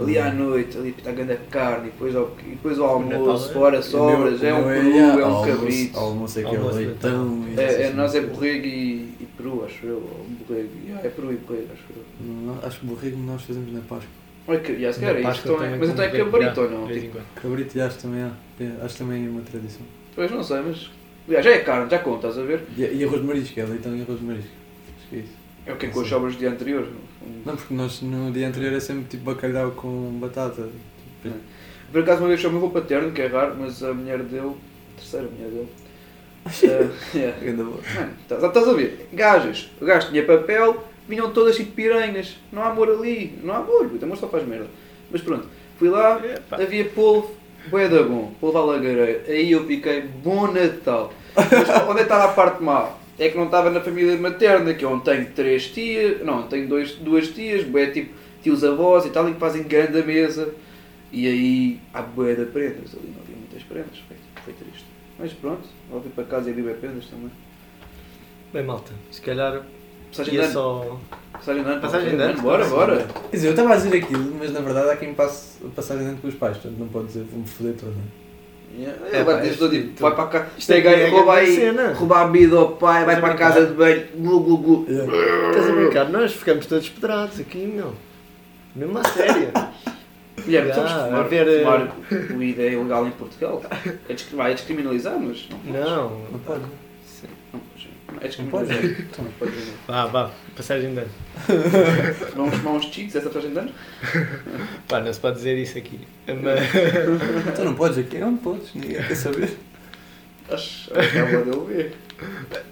ali 0.00 0.16
à 0.16 0.32
noite, 0.32 0.78
ali 0.78 0.94
a 1.04 1.10
grande 1.10 1.36
carne, 1.50 1.88
e 1.88 1.90
depois 1.90 2.14
ao, 2.14 2.30
e 2.46 2.50
depois 2.50 2.78
ao 2.78 2.86
almoço, 2.88 3.50
é- 3.50 3.52
fora 3.52 3.82
sobras, 3.82 4.40
meu- 4.40 4.50
é 4.50 4.54
um 4.54 4.64
peru, 4.64 4.88
yeah, 4.88 5.12
é 5.20 5.24
um 5.24 5.28
almoço- 5.34 5.50
cabrito. 5.58 5.98
Almoço 5.98 6.38
é 6.38 6.42
que 6.44 6.54
é 6.54 6.58
o 6.58 6.74
leitão. 6.74 7.44
É, 7.56 7.82
é, 7.82 7.90
nós 7.92 8.14
é 8.14 8.20
borrego 8.20 8.66
e, 8.66 9.14
e 9.20 9.28
peru, 9.36 9.64
acho 9.66 9.84
eu, 9.84 10.00
borrego, 10.46 10.68
yeah, 10.86 11.04
é 11.06 11.10
peru 11.10 11.32
e 11.32 11.36
borrego, 11.36 11.66
acho 11.72 11.82
eu. 11.96 12.04
Não, 12.24 12.58
Acho 12.62 12.78
que 12.80 12.86
borrego 12.86 13.18
nós 13.18 13.42
fazemos 13.42 13.72
na 13.72 13.80
Páscoa. 13.80 14.08
Isto 15.18 15.52
é, 15.52 15.56
também 15.56 15.78
mas 15.80 15.88
então 15.90 16.04
é 16.04 16.08
cabrito 16.24 16.60
ou 16.60 16.70
não? 16.70 16.86
Cabrito, 17.34 17.80
acho 17.82 17.96
que 17.96 18.02
também 18.02 18.22
há. 18.22 18.30
É, 18.60 18.70
acho 18.84 18.94
que 18.94 18.98
também 19.00 19.26
é 19.26 19.28
uma 19.28 19.40
tradição. 19.40 19.82
pois 20.14 20.30
não 20.30 20.42
sei, 20.44 20.60
mas 20.64 20.88
aliás, 21.26 21.44
já 21.44 21.50
é 21.52 21.58
carne, 21.58 21.90
já 21.90 21.98
conta, 21.98 22.28
estás 22.28 22.38
a 22.38 22.46
ver? 22.46 22.62
E, 22.76 22.82
e 22.82 23.04
arroz 23.04 23.20
de 23.20 23.26
marisco, 23.26 23.60
é 23.60 23.64
leitão 23.64 23.96
e 23.96 24.02
arroz 24.02 24.18
de 24.18 24.24
marisco. 24.24 24.50
É. 25.12 25.22
É 25.66 25.72
o 25.72 25.76
que 25.76 25.86
é 25.86 25.88
com 25.88 26.00
as 26.00 26.08
sobras 26.08 26.34
do 26.34 26.38
dia 26.38 26.50
anterior. 26.50 26.86
Não, 27.44 27.56
porque 27.56 27.74
nós 27.74 28.00
no 28.00 28.30
dia 28.30 28.46
anterior 28.46 28.72
é 28.72 28.80
sempre 28.80 29.04
tipo 29.04 29.24
bacalhau 29.24 29.72
com 29.72 30.12
batata. 30.20 30.68
Por 31.90 32.02
acaso 32.02 32.20
uma 32.20 32.28
vez 32.28 32.40
chamei 32.40 32.58
o 32.58 32.60
meu 32.60 32.70
paterno, 32.70 33.10
que 33.10 33.20
é 33.22 33.26
raro, 33.26 33.56
mas 33.58 33.82
a 33.82 33.92
mulher 33.92 34.22
dele, 34.22 34.52
a 34.52 35.00
terceira 35.00 35.26
mulher 35.26 35.50
dele, 35.50 35.68
eh, 36.62 37.18
yeah. 37.18 37.56
Mano, 37.56 37.80
estás 38.22 38.42
estás 38.42 38.68
a 38.68 38.72
ver? 38.72 39.08
Gajas, 39.12 39.68
o 39.80 39.84
gajo 39.84 40.08
tinha 40.10 40.24
papel, 40.24 40.84
vinham 41.08 41.32
todas 41.32 41.56
tipo 41.56 41.72
piranhas. 41.72 42.36
Não 42.52 42.62
há 42.62 42.68
amor 42.68 42.88
ali, 42.88 43.36
não 43.42 43.54
há 43.54 43.58
amor, 43.58 43.90
o 43.92 44.04
amor 44.04 44.16
só 44.16 44.28
faz 44.28 44.46
merda. 44.46 44.68
Mas 45.10 45.20
pronto, 45.22 45.46
fui 45.78 45.88
lá, 45.88 46.20
Epá. 46.24 46.62
havia 46.62 46.84
polvo, 46.84 47.34
bué 47.68 47.88
da 47.88 48.02
bom, 48.02 48.32
polvo 48.40 48.58
à 48.58 48.64
lagareira. 48.64 49.24
Aí 49.28 49.52
eu 49.52 49.66
fiquei, 49.66 50.02
bom 50.02 50.50
Natal. 50.50 51.12
Mas 51.34 51.88
onde 51.88 52.00
é 52.00 52.02
estava 52.02 52.24
a 52.24 52.32
parte 52.32 52.62
má? 52.62 52.90
É 53.18 53.28
que 53.28 53.36
não 53.36 53.46
estava 53.46 53.70
na 53.70 53.80
família 53.80 54.16
materna, 54.16 54.74
que 54.74 54.84
eu 54.84 54.98
tenho 55.00 55.26
três 55.32 55.68
tias, 55.68 56.22
não, 56.24 56.42
tenho 56.44 56.68
dois, 56.68 56.92
duas 56.92 57.28
tias, 57.28 57.64
bué 57.64 57.86
tipo 57.86 58.14
tios 58.42 58.62
avós 58.62 59.06
e 59.06 59.10
tal, 59.10 59.28
e 59.28 59.32
que 59.32 59.40
fazem 59.40 59.62
grande 59.62 60.02
mesa. 60.02 60.54
E 61.10 61.26
aí 61.26 61.80
há 61.94 62.02
bué 62.02 62.34
de 62.34 62.44
prendas, 62.46 62.94
ali 62.94 63.12
não 63.14 63.22
havia 63.22 63.36
muitas 63.36 63.62
prendas, 63.62 63.98
foi, 64.06 64.16
foi 64.44 64.52
triste. 64.52 64.86
Mas 65.18 65.32
pronto, 65.32 65.66
vou 65.90 66.00
vir 66.00 66.10
para 66.10 66.24
casa 66.24 66.50
e 66.50 66.52
vi 66.52 66.62
bué 66.62 66.74
prendas 66.74 67.06
também. 67.06 67.30
Bem, 68.52 68.62
malta, 68.62 68.92
se 69.10 69.20
calhar 69.20 69.62
Passagem 70.16 70.34
de 70.34 70.40
ano. 70.40 70.52
só. 70.52 70.98
Passagem 71.32 71.62
de 71.62 71.70
ano. 71.70 71.80
Passagem 71.80 72.16
de 72.16 72.22
ano. 72.22 72.42
Bora, 72.42 72.64
bora. 72.66 73.06
Quer 73.30 73.36
dizer, 73.36 73.46
eu 73.48 73.50
estava 73.50 73.72
a 73.72 73.76
dizer 73.76 73.96
aquilo, 73.96 74.36
mas 74.38 74.52
na 74.52 74.60
verdade 74.60 74.90
há 74.90 74.96
quem 74.96 75.14
passe 75.14 75.58
a 75.64 75.68
passagem 75.68 76.04
dentro 76.04 76.22
com 76.22 76.28
os 76.28 76.34
pais, 76.34 76.56
portanto 76.56 76.78
não 76.78 76.88
pode 76.88 77.06
dizer 77.08 77.24
vou-me 77.30 77.46
foder 77.46 77.74
é? 77.82 78.16
Yeah. 78.78 78.98
É, 79.10 79.24
vai 79.24 79.48
pá, 79.48 79.54
todo 79.56 79.70
tipo, 79.70 80.02
vai 80.02 80.14
para 80.14 80.26
cá, 80.26 80.46
isto 80.58 80.70
é 80.70 80.76
aí, 80.76 81.10
rouba 81.10 81.34
aí, 81.34 81.54
cena. 81.54 81.94
rouba 81.94 82.20
a 82.20 82.24
bebida 82.26 82.56
ao 82.56 82.72
pai, 82.72 83.06
vai 83.06 83.20
para 83.20 83.32
a 83.32 83.36
casa 83.36 83.64
de 83.64 83.72
banho, 83.72 84.06
glu 84.18 84.40
glu 84.40 84.58
glu. 84.58 84.86
Estás 84.86 85.70
a 85.70 85.72
brincar? 85.72 86.10
Nós 86.10 86.32
ficamos 86.32 86.66
todos 86.66 86.88
pedrados 86.88 87.40
aqui, 87.40 87.58
meu. 87.58 87.94
Mesmo 88.74 88.98
a 88.98 89.04
sério. 89.04 89.50
Guilherme, 90.44 90.68
Já, 90.68 90.74
sabes 90.74 90.92
que 90.92 90.98
fumar, 90.98 91.20
a 91.20 91.22
ver, 91.28 91.60
fumar 91.60 91.96
weed 92.36 92.60
é 92.60 92.72
ilegal 92.72 93.06
em 93.06 93.10
Portugal? 93.12 93.62
É, 94.08 94.16
vai, 94.34 94.50
é 94.50 94.54
descriminalizar, 94.54 95.18
mas 95.18 95.48
não 95.48 95.58
podes. 95.58 95.80
Não. 95.80 96.10
Não 96.32 96.38
pode. 96.40 96.62
Não 98.38 98.46
podes. 98.46 98.70
É 98.70 98.74
Não 98.74 98.90
pode. 98.90 99.22
Não 99.22 99.32
podes, 99.32 99.66
não. 99.66 99.74
Vá, 99.86 100.06
vá, 100.06 100.30
passagem 100.56 100.92
de 100.94 101.00
ano. 101.00 101.10
Vamos 102.34 102.54
fumar 102.56 102.74
uns 102.74 102.86
cheats 102.86 103.16
essa 103.16 103.28
passagem 103.28 103.52
de 103.52 103.58
ano? 103.58 103.72
Pá, 104.88 105.00
não 105.00 105.12
se 105.12 105.20
pode 105.20 105.36
dizer 105.36 105.56
isso 105.58 105.78
aqui. 105.78 106.00
Mas. 106.26 106.60
Então 107.52 107.64
não 107.64 107.74
podes 107.74 107.98
aqui, 107.98 108.18
não 108.18 108.36
podes, 108.36 108.74
ninguém 108.74 109.02
quer 109.02 109.14
saber. 109.14 109.56
Acho, 110.50 110.96
acho 110.96 111.10
que 111.10 111.18
é 111.18 111.20
a 111.20 111.26
boa 111.26 111.44
dele 111.44 111.74
ver. 111.74 111.96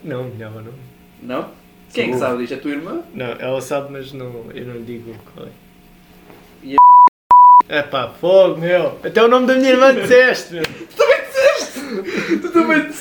Não, 0.05 0.25
melhor 0.25 0.53
não. 0.63 0.73
Não? 1.23 1.51
Quem 1.93 2.11
é 2.11 2.13
que 2.13 2.19
sabe 2.19 2.39
disto? 2.39 2.55
É 2.55 2.57
a 2.57 2.61
tua 2.61 2.71
irmã? 2.73 3.03
Não, 3.15 3.33
ela 3.33 3.61
sabe, 3.61 3.93
mas 3.93 4.13
não, 4.13 4.47
eu 4.53 4.65
não 4.67 4.75
lhe 4.75 4.85
digo 4.85 5.15
qual 5.35 5.47
é. 5.47 5.51
E 6.63 6.77
É 7.69 7.83
pá, 7.83 8.09
fogo, 8.09 8.61
meu. 8.61 8.99
Até 9.03 9.23
o 9.23 9.29
nome 9.29 9.47
da 9.47 9.55
minha 9.55 9.71
irmã 9.71 9.95
disseste, 9.95 10.55
meu. 10.55 10.63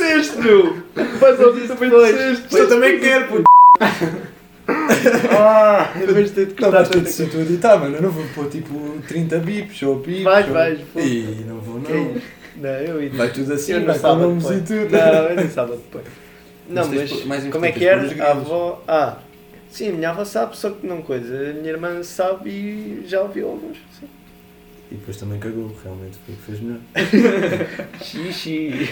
Disseste, 0.03 0.37
meu! 0.41 0.83
Faz 1.19 1.39
ouvir, 1.39 1.67
também 1.67 1.89
disseste! 1.89 2.55
Eu 2.57 2.67
também 2.69 2.99
quero, 2.99 3.27
puto. 3.27 3.43
Ah, 5.37 5.91
depois 5.99 6.29
de 6.33 6.45
ter 6.45 6.47
Não, 6.61 6.71
cortado 6.71 6.71
vais 6.71 6.87
ter 6.87 6.93
tanta 6.95 7.09
de 7.09 7.11
ser 7.11 7.29
tu 7.29 7.37
editar, 7.41 7.77
mano. 7.77 7.97
Eu 7.97 8.01
não 8.01 8.11
vou 8.11 8.25
pôr 8.33 8.49
tipo 8.49 8.97
30 9.09 9.39
bips 9.39 9.83
ou 9.83 9.97
bips. 9.99 10.23
Vais, 10.23 10.47
ou- 10.47 10.53
vais, 10.53 10.79
pô. 10.93 10.99
Ih, 11.01 11.43
não 11.47 11.57
vou, 11.59 11.81
não. 11.81 12.15
Não, 12.55 12.69
eu 12.69 13.03
ia 13.03 13.09
Vai 13.09 13.29
tudo 13.31 13.53
assim, 13.53 13.73
Eu 13.73 13.79
não 13.81 13.87
vai 13.87 13.99
com 13.99 14.15
nomes 14.15 14.45
e 14.45 14.61
tudo. 14.61 14.89
Não, 14.89 14.99
eu 14.99 15.35
não 15.35 15.49
sábado 15.49 15.77
depois. 15.77 16.05
Não, 16.69 16.87
Mas 16.87 17.25
mas 17.25 17.43
de 17.43 17.49
como 17.49 17.65
é 17.65 17.71
que 17.73 17.79
de 17.79 17.85
era? 17.87 18.23
A 18.23 18.31
avó. 18.31 18.81
Ah, 18.87 19.17
sim, 19.69 19.89
a 19.89 19.93
minha 19.93 20.09
avó 20.11 20.23
sabe, 20.23 20.55
só 20.57 20.69
que 20.69 20.87
não 20.87 21.01
coisa. 21.01 21.35
A 21.35 21.53
minha 21.53 21.69
irmã 21.71 22.01
sabe 22.03 22.49
e 22.49 23.03
já 23.05 23.21
ouviu 23.21 23.49
alguns. 23.49 23.77
Sim. 23.99 24.07
E 24.93 24.95
depois 24.95 25.17
também 25.17 25.39
cagou, 25.39 25.75
realmente 25.83 26.17
foi 26.23 26.35
o 26.35 26.37
que 26.37 26.43
fez 26.43 26.59
melhor. 26.59 26.79
Xixi. 27.99 28.87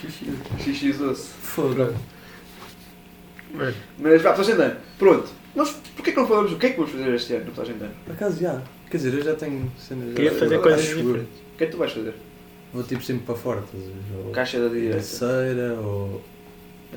Xixi. 0.00 0.26
Xixi-se. 0.60 1.28
Foda. 1.40 1.94
Mano, 3.54 3.74
Mas 3.98 4.20
vá, 4.20 4.30
passagem 4.30 4.56
de 4.56 4.62
ano. 4.62 4.76
Pronto. 4.98 5.28
Nós, 5.54 5.70
porquê 5.96 6.10
que 6.12 6.18
não 6.18 6.26
falamos 6.26 6.52
o 6.52 6.58
que 6.58 6.66
é 6.66 6.70
que 6.70 6.76
vamos 6.76 6.90
fazer 6.92 7.14
este 7.14 7.34
ano 7.34 7.44
na 7.46 7.50
passagem 7.52 7.78
de 7.78 7.84
ano? 7.84 7.94
Por 8.04 8.12
acaso 8.12 8.40
já. 8.40 8.62
Quer 8.90 8.96
dizer, 8.98 9.14
eu 9.14 9.22
já 9.22 9.34
tenho 9.34 9.72
cenas. 9.78 10.14
queria 10.14 10.32
fazer 10.32 10.60
coisas 10.60 10.84
diferentes. 10.84 11.40
O 11.54 11.56
que 11.56 11.64
é 11.64 11.66
que 11.66 11.72
tu 11.72 11.78
vais 11.78 11.92
fazer? 11.92 12.14
Vou 12.72 12.82
tipo 12.82 13.02
sempre 13.02 13.24
para 13.24 13.36
fora, 13.36 13.60
estás 13.60 13.82
a 13.84 13.86
ver? 13.86 14.26
Ou 14.26 14.32
Caixa 14.32 14.60
da 14.60 14.68
direita. 14.68 14.96
Iriceira 14.96 15.74
ou. 15.74 16.20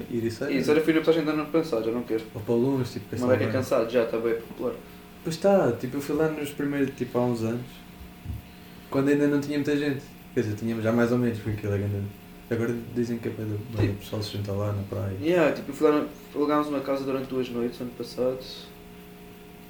Iriceira? 0.10 0.52
Isso, 0.54 0.72
era 0.72 0.82
fui 0.82 0.94
na 0.94 1.00
passagem 1.00 1.24
de 1.24 1.30
ano 1.30 1.46
passado, 1.46 1.86
já 1.86 1.92
não 1.92 2.02
quero. 2.04 2.24
Ou 2.34 2.42
para 2.42 2.56
Lumes, 2.56 2.92
tipo 2.92 3.16
Uma 3.16 3.28
beca 3.28 3.46
Castelbranco. 3.46 3.54
cansado, 3.54 3.92
já 3.92 4.04
está 4.04 4.18
bem 4.18 4.34
popular. 4.36 4.74
Pois 5.24 5.36
está, 5.36 5.72
tipo 5.74 5.98
eu 5.98 6.02
fui 6.02 6.16
lá 6.16 6.28
nos 6.30 6.50
primeiros, 6.50 6.96
tipo 6.96 7.18
há 7.20 7.26
uns 7.26 7.44
anos, 7.44 7.62
quando 8.98 9.10
ainda 9.10 9.28
não 9.28 9.40
tinha 9.40 9.60
muita 9.60 9.78
gente. 9.78 10.02
Quer 10.34 10.42
dizer, 10.42 10.56
tínhamos 10.56 10.84
já 10.84 10.92
mais 10.92 11.12
ou 11.12 11.20
menos, 11.20 11.38
porque 11.38 11.58
aquilo 11.58 11.74
é 11.76 11.78
grande. 11.78 12.08
Agora 12.50 12.76
dizem 12.96 13.20
que 13.20 13.28
é 13.28 13.32
para 13.32 13.46
o 13.86 13.94
pessoal 13.94 14.24
se 14.24 14.36
junta 14.38 14.52
lá 14.54 14.74
na 14.74 14.82
praia. 14.90 15.16
Yeah, 15.22 15.54
tipo, 15.54 15.72
fui 15.72 15.88
lá, 15.88 16.04
alugámos 16.34 16.68
uma 16.70 16.80
casa 16.80 17.04
durante 17.04 17.28
duas 17.28 17.48
noites 17.50 17.80
ano 17.80 17.92
passado. 17.96 18.40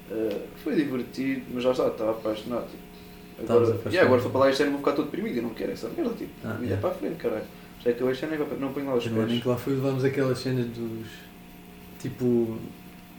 Eh, 0.10 0.38
foi 0.64 0.76
divertido, 0.76 1.42
mas 1.54 1.64
já 1.64 1.72
está, 1.72 1.88
estava 1.88 2.12
apaixonado. 2.12 2.68
Tipo. 2.68 3.44
Agora, 3.44 3.66
apaixonado. 3.66 3.94
yeah, 3.94 4.08
agora 4.08 4.22
for 4.22 4.32
para 4.32 4.40
lá 4.40 4.50
este 4.50 4.64
ano 4.64 4.72
vou 4.72 4.80
ficar 4.80 4.94
todo 4.94 5.06
deprimido 5.06 5.38
e 5.40 5.42
não 5.42 5.50
quero 5.50 5.74
essa 5.74 5.90
merda, 5.90 6.14
tipo. 6.14 6.32
Ah, 6.46 6.54
vida 6.54 6.64
yeah. 6.66 6.82
para 6.82 6.90
a 6.92 6.98
frente, 6.98 7.16
caralho. 7.16 7.46
Já 7.84 7.92
que 7.92 8.02
eu 8.02 8.10
este 8.10 8.24
ano 8.24 8.36
é 8.36 8.38
para- 8.38 8.58
não 8.58 8.72
ponho 8.72 8.86
lá 8.86 8.96
os 8.96 9.04
Também 9.04 9.20
nem 9.20 9.28
pés. 9.28 9.42
que 9.42 9.50
lá 9.50 9.58
fui, 9.58 9.74
levámos 9.74 10.06
aquelas 10.06 10.40
cenas 10.40 10.68
dos. 10.68 11.08
Tipo. 12.00 12.58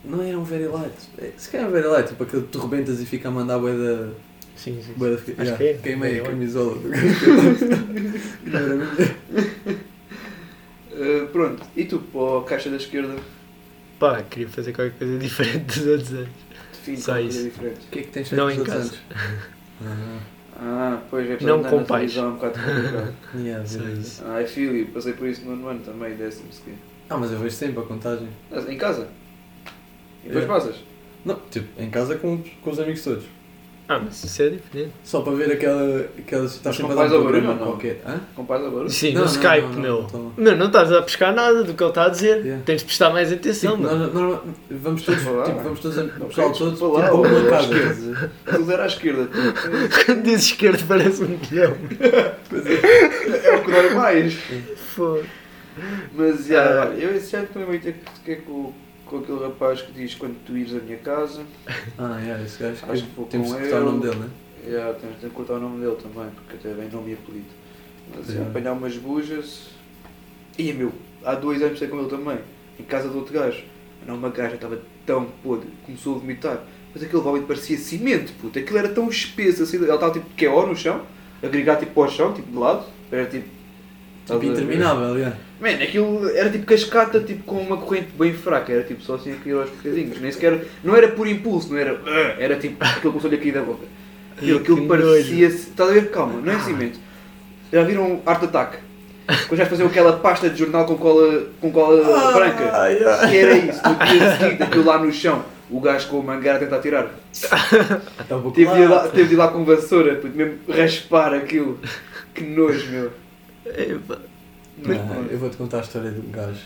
Não 0.06 0.22
era 0.22 0.38
um 0.38 0.44
very 0.44 0.68
light. 0.68 0.94
É, 1.18 1.32
Se 1.36 1.50
calhar 1.50 1.68
um 1.68 1.72
very 1.72 1.86
light, 1.86 2.08
tipo 2.08 2.22
aquele 2.22 2.44
que 2.44 2.48
tu 2.48 2.60
rebentas 2.60 2.98
e 2.98 3.04
fica 3.04 3.28
a 3.28 3.30
mandar 3.30 3.56
a 3.56 3.58
bué 3.58 3.72
Sim, 4.58 4.78
sim. 4.82 4.92
da. 4.98 5.14
Acho 5.14 5.30
yeah, 5.38 5.56
que 5.56 5.64
é. 5.68 5.74
Queimei 5.74 6.10
Very 6.14 6.26
a 6.26 6.30
camisola 6.30 6.74
do. 6.74 6.88
Não. 8.44 8.88
Eh, 10.90 11.26
pronto, 11.32 11.62
e 11.76 11.84
tu, 11.84 12.00
para 12.00 12.38
a 12.40 12.44
caixa 12.44 12.68
da 12.70 12.76
esquerda, 12.76 13.14
Pá, 14.00 14.22
queria 14.22 14.48
fazer 14.48 14.72
qualquer 14.72 14.96
coisa 14.98 15.18
diferente 15.18 15.64
dos 15.78 15.86
outros 15.86 16.12
anos. 16.12 16.28
define 16.72 16.96
Só 16.98 17.18
isso. 17.20 17.38
coisa 17.38 17.50
diferente. 17.50 17.78
O 17.86 17.90
que 17.90 17.98
é 17.98 18.02
que 18.02 18.08
tens 18.08 18.32
Não 18.32 18.46
feito 18.48 18.60
em 18.60 18.64
nos 18.64 18.74
outros 18.74 18.90
casa. 18.90 19.04
anos? 19.30 19.42
Ah, 19.84 20.18
Ah, 20.60 21.02
pois 21.08 21.30
é, 21.30 21.38
Não 21.40 21.58
andar 21.58 21.70
com 21.70 21.84
pais. 21.84 22.16
é 22.16 22.22
um 22.22 22.32
bocado 22.34 22.58
yeah, 23.38 23.64
Só 23.64 23.80
isso. 23.84 24.22
Ah, 24.26 24.40
é 24.42 24.46
filho, 24.46 24.86
passei 24.88 25.12
por 25.12 25.28
isso 25.28 25.42
no 25.44 25.50
nono 25.54 25.68
ano 25.68 25.80
também, 25.84 26.16
décimo 26.16 26.52
seguinte. 26.52 26.80
Ah, 27.08 27.16
mas 27.16 27.30
eu 27.30 27.38
vejo 27.38 27.54
sempre 27.54 27.78
a 27.80 27.82
contagem. 27.86 28.28
Em 28.68 28.76
casa? 28.76 29.08
E 30.24 30.28
depois 30.28 30.44
É. 30.44 30.48
passas? 30.48 30.76
Não, 31.24 31.36
tipo, 31.50 31.80
em 31.80 31.90
casa 31.90 32.16
com, 32.16 32.42
com 32.60 32.70
os 32.70 32.80
amigos 32.80 33.02
todos. 33.04 33.24
Ah, 33.90 33.98
mas 34.04 34.22
isso 34.22 34.42
é 34.42 34.50
diferente. 34.50 34.92
Só 35.02 35.22
para 35.22 35.32
ver 35.32 35.50
aquela. 35.52 36.00
aquela 36.18 36.44
está 36.44 36.68
Mas 36.68 36.76
sempre 36.76 36.94
com 36.94 37.00
a 37.00 37.04
dar 37.04 37.08
pais 37.08 37.12
um 37.12 37.16
ao 37.16 37.22
programa 37.22 37.46
barulho 37.46 37.60
ou 37.60 37.66
não? 37.66 37.72
qualquer. 37.72 38.02
Hã? 38.06 38.20
Com 38.34 38.44
paz 38.44 38.64
agora? 38.66 38.88
Sim, 38.90 39.12
Não, 39.14 39.20
no 39.22 39.26
não, 39.26 39.32
Skype, 39.32 39.62
não, 39.62 39.68
não, 39.72 39.80
meu. 39.80 40.06
não. 40.12 40.32
Meu, 40.36 40.56
não 40.58 40.66
estás 40.66 40.92
a 40.92 41.00
pescar 41.02 41.34
nada 41.34 41.64
do 41.64 41.72
que 41.72 41.82
ele 41.82 41.90
está 41.90 42.04
a 42.04 42.08
dizer. 42.10 42.36
Yeah. 42.44 42.62
Tens 42.66 42.80
de 42.80 42.84
prestar 42.84 43.08
mais 43.10 43.32
atenção, 43.32 43.76
Tipo, 43.78 43.88
meu. 43.88 43.96
nós, 43.96 44.12
nós 44.14 44.40
vamos 44.70 45.02
todos, 45.02 45.24
lá. 45.24 45.42
tipo, 45.44 45.60
vamos 45.60 45.80
todos, 45.80 45.98
a- 45.98 46.02
o 46.02 46.06
Não, 46.18 46.26
pessoal 46.28 46.54
falar, 46.54 47.04
tipo, 47.08 47.22
para 47.22 47.30
uma 47.40 47.50
casa. 47.50 47.64
esquerda? 47.74 48.32
Tudo 48.44 48.72
era 48.72 48.82
à 48.82 48.86
esquerda. 48.86 49.28
Quando 50.04 50.22
dizes 50.22 50.44
esquerdo 50.46 50.84
parece 50.86 51.22
um 51.24 51.38
guião. 51.38 51.74
É 53.44 53.56
o 53.56 53.64
que 53.64 53.70
dói 53.70 53.90
mais. 53.94 54.34
Foda. 54.94 55.22
Mas, 56.14 56.46
já, 56.46 56.92
eu 56.98 57.14
esse 57.16 57.34
ano 57.36 57.46
também 57.52 57.68
vou 57.68 57.78
ter 57.78 57.92
que 57.94 58.20
ter 58.24 58.36
com, 58.42 58.72
com 59.08 59.18
aquele 59.18 59.40
rapaz 59.40 59.82
que 59.82 59.92
diz 59.92 60.14
quando 60.14 60.36
tu 60.44 60.56
ires 60.56 60.74
à 60.74 60.78
minha 60.78 60.98
casa. 60.98 61.42
Ah, 61.98 62.18
yeah, 62.20 62.44
esse 62.44 62.62
gajo, 62.62 62.84
Acho 62.88 63.02
que 63.02 63.16
vou 63.16 63.26
temos 63.26 63.48
com 63.48 63.54
que 63.54 63.62
cortar 63.62 63.80
o 63.80 63.84
nome 63.84 64.00
dele, 64.02 64.16
né? 64.16 64.30
Já, 64.68 64.92
temos 64.94 65.20
de 65.20 65.30
cortar 65.30 65.54
o 65.54 65.60
nome 65.60 65.80
dele 65.80 65.96
também, 65.96 66.30
porque 66.30 66.56
até 66.56 66.74
bem 66.74 66.88
nome 66.90 67.10
e 67.10 67.14
apelido. 67.14 67.46
Mas 68.14 68.36
é. 68.36 68.42
apanhar 68.42 68.72
umas 68.72 68.96
bujas. 68.96 69.68
E 70.56 70.72
meu, 70.72 70.92
há 71.24 71.34
dois 71.34 71.62
anos 71.62 71.78
sei 71.78 71.88
com 71.88 71.98
ele 71.98 72.08
também, 72.08 72.38
em 72.78 72.84
casa 72.84 73.08
do 73.08 73.18
outro 73.18 73.32
gajo. 73.32 73.64
Não, 74.06 74.14
uma 74.14 74.30
gaja 74.30 74.54
estava 74.54 74.80
tão 75.04 75.26
podre, 75.42 75.68
começou 75.84 76.16
a 76.16 76.18
vomitar. 76.18 76.64
Mas 76.94 77.02
aquele 77.02 77.22
vómito 77.22 77.46
parecia 77.46 77.76
cimento, 77.76 78.32
puto. 78.40 78.58
Aquilo 78.58 78.78
era 78.78 78.88
tão 78.88 79.08
espesso 79.08 79.62
assim. 79.62 79.76
Ela 79.76 79.94
estava 79.94 80.12
tipo 80.12 80.26
que 80.36 80.46
é 80.46 80.48
no 80.50 80.76
chão, 80.76 81.02
agregar 81.42 81.76
tipo 81.76 81.92
para 81.92 82.02
o 82.02 82.10
chão, 82.10 82.32
tipo 82.32 82.50
de 82.50 82.56
lado. 82.56 82.86
Era 83.10 83.26
tipo. 83.26 83.57
Tipo, 84.34 84.44
interminável, 84.52 85.16
yeah. 85.16 85.36
Man, 85.60 85.82
aquilo 85.82 86.28
era 86.30 86.50
tipo 86.50 86.64
cascata, 86.66 87.20
tipo 87.20 87.42
com 87.44 87.56
uma 87.60 87.76
corrente 87.78 88.08
bem 88.18 88.32
fraca, 88.32 88.72
era 88.72 88.82
tipo 88.84 89.02
só 89.02 89.14
assim 89.14 89.32
a 89.32 89.36
cair 89.36 89.54
aos 89.54 89.70
bocadinhos. 89.70 90.20
Nem 90.20 90.30
sequer. 90.30 90.64
Não 90.84 90.94
era 90.96 91.08
por 91.08 91.26
impulso, 91.26 91.70
não 91.72 91.78
era. 91.78 91.98
"Ah", 92.06 92.34
Era 92.38 92.56
tipo 92.56 92.76
aquilo 92.84 93.12
começou-lhe 93.12 93.36
a 93.36 93.38
cair 93.38 93.52
da 93.52 93.62
boca. 93.62 93.84
Aquilo, 94.36 94.60
que 94.60 94.86
parecia. 94.86 95.48
Estás 95.48 95.90
a 95.90 95.92
ver? 95.92 96.10
Calma, 96.10 96.40
não 96.40 96.52
é 96.52 96.58
cimento. 96.60 96.98
Já 97.72 97.82
viram 97.82 98.20
Art 98.24 98.42
Attack? 98.44 98.78
Quando 99.48 99.58
já 99.58 99.66
faziam 99.66 99.88
aquela 99.88 100.14
pasta 100.14 100.48
de 100.48 100.58
jornal 100.58 100.86
com 100.86 100.96
cola, 100.96 101.44
com 101.60 101.70
cola 101.70 102.32
branca? 102.32 102.70
Ah, 102.72 102.86
yeah. 102.88 103.28
Que 103.28 103.36
era 103.36 103.56
isso, 103.58 103.80
no 103.86 104.06
dia 104.06 104.36
seguinte, 104.38 104.62
aquilo 104.62 104.84
lá 104.84 104.98
no 104.98 105.12
chão. 105.12 105.44
O 105.70 105.80
gajo 105.80 106.08
com 106.08 106.20
o 106.20 106.22
mangueira 106.24 106.56
a 106.56 106.60
tentar 106.60 106.78
tirar. 106.78 107.10
Um 108.30 108.50
Teve 108.52 108.72
de, 108.74 108.80
ir 108.80 108.86
lá, 108.88 109.02
lá. 109.02 109.08
teve 109.08 109.28
de 109.28 109.34
ir 109.34 109.36
lá 109.36 109.48
com 109.48 109.64
vassoura, 109.64 110.14
puto, 110.14 110.34
mesmo 110.36 110.54
raspar 110.68 111.34
aquilo. 111.34 111.78
Que 112.34 112.42
nojo, 112.44 112.90
meu. 112.90 113.10
Epá. 113.76 114.18
Ah, 114.86 115.26
eu 115.30 115.38
vou-te 115.38 115.56
contar 115.56 115.78
a 115.78 115.80
história 115.82 116.10
de 116.10 116.20
um 116.20 116.30
gajo 116.30 116.60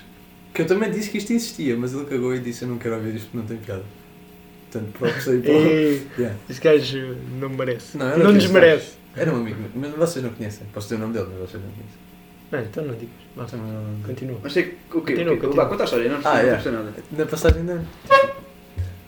que 0.53 0.61
eu 0.63 0.67
também 0.67 0.91
disse 0.91 1.09
que 1.11 1.17
isto 1.19 1.33
existia, 1.33 1.75
mas 1.77 1.95
ele 1.95 2.05
cagou 2.05 2.35
e 2.35 2.39
disse 2.41 2.63
eu 2.63 2.69
não 2.69 2.77
quero 2.79 2.97
ouvir 2.97 3.15
isto 3.15 3.25
porque 3.31 3.39
não 3.39 3.47
tem 3.47 3.57
piada. 3.57 3.83
Portanto, 4.71 4.93
próprio 4.99 5.23
sei 5.23 5.41
para 5.41 5.53
yeah. 5.53 6.37
Esse 6.49 6.61
gajo 6.61 7.17
não 7.41 7.49
merece. 7.49 7.97
Não, 7.97 8.19
Não, 8.19 8.25
não 8.25 8.33
desmerece. 8.35 8.93
Era 9.17 9.33
um 9.33 9.37
amigo 9.37 9.57
mas 9.75 9.91
vocês 9.93 10.25
não 10.25 10.33
conhecem. 10.33 10.67
Posso 10.73 10.87
dizer 10.89 10.97
o 10.97 10.99
nome 11.01 11.13
dele, 11.15 11.27
mas 11.31 11.51
vocês 11.51 11.63
não 11.63 11.71
conhecem. 11.71 12.03
Não, 12.51 12.61
então 12.61 12.85
não 12.85 12.95
digas. 12.95 13.15
Vá, 13.35 13.45
Também 13.47 13.67
não- 13.73 14.03
Continua. 14.07 14.39
Mas 14.43 14.53
sei 14.53 14.63
que. 14.65 14.97
O 14.97 15.01
quê? 15.01 15.13
Continua, 15.15 15.37
continua. 15.37 15.55
Vá, 15.65 15.67
conta 15.71 15.83
a 15.83 15.85
história, 15.85 16.09
não 16.11 16.19
Ah, 16.19 16.23
não 16.23 16.31
yeah. 16.33 16.53
percebo 16.55 16.77
nada. 16.77 16.93
Na 17.13 17.27
passagem 17.27 17.65
de 17.65 17.71
ano. 17.73 17.89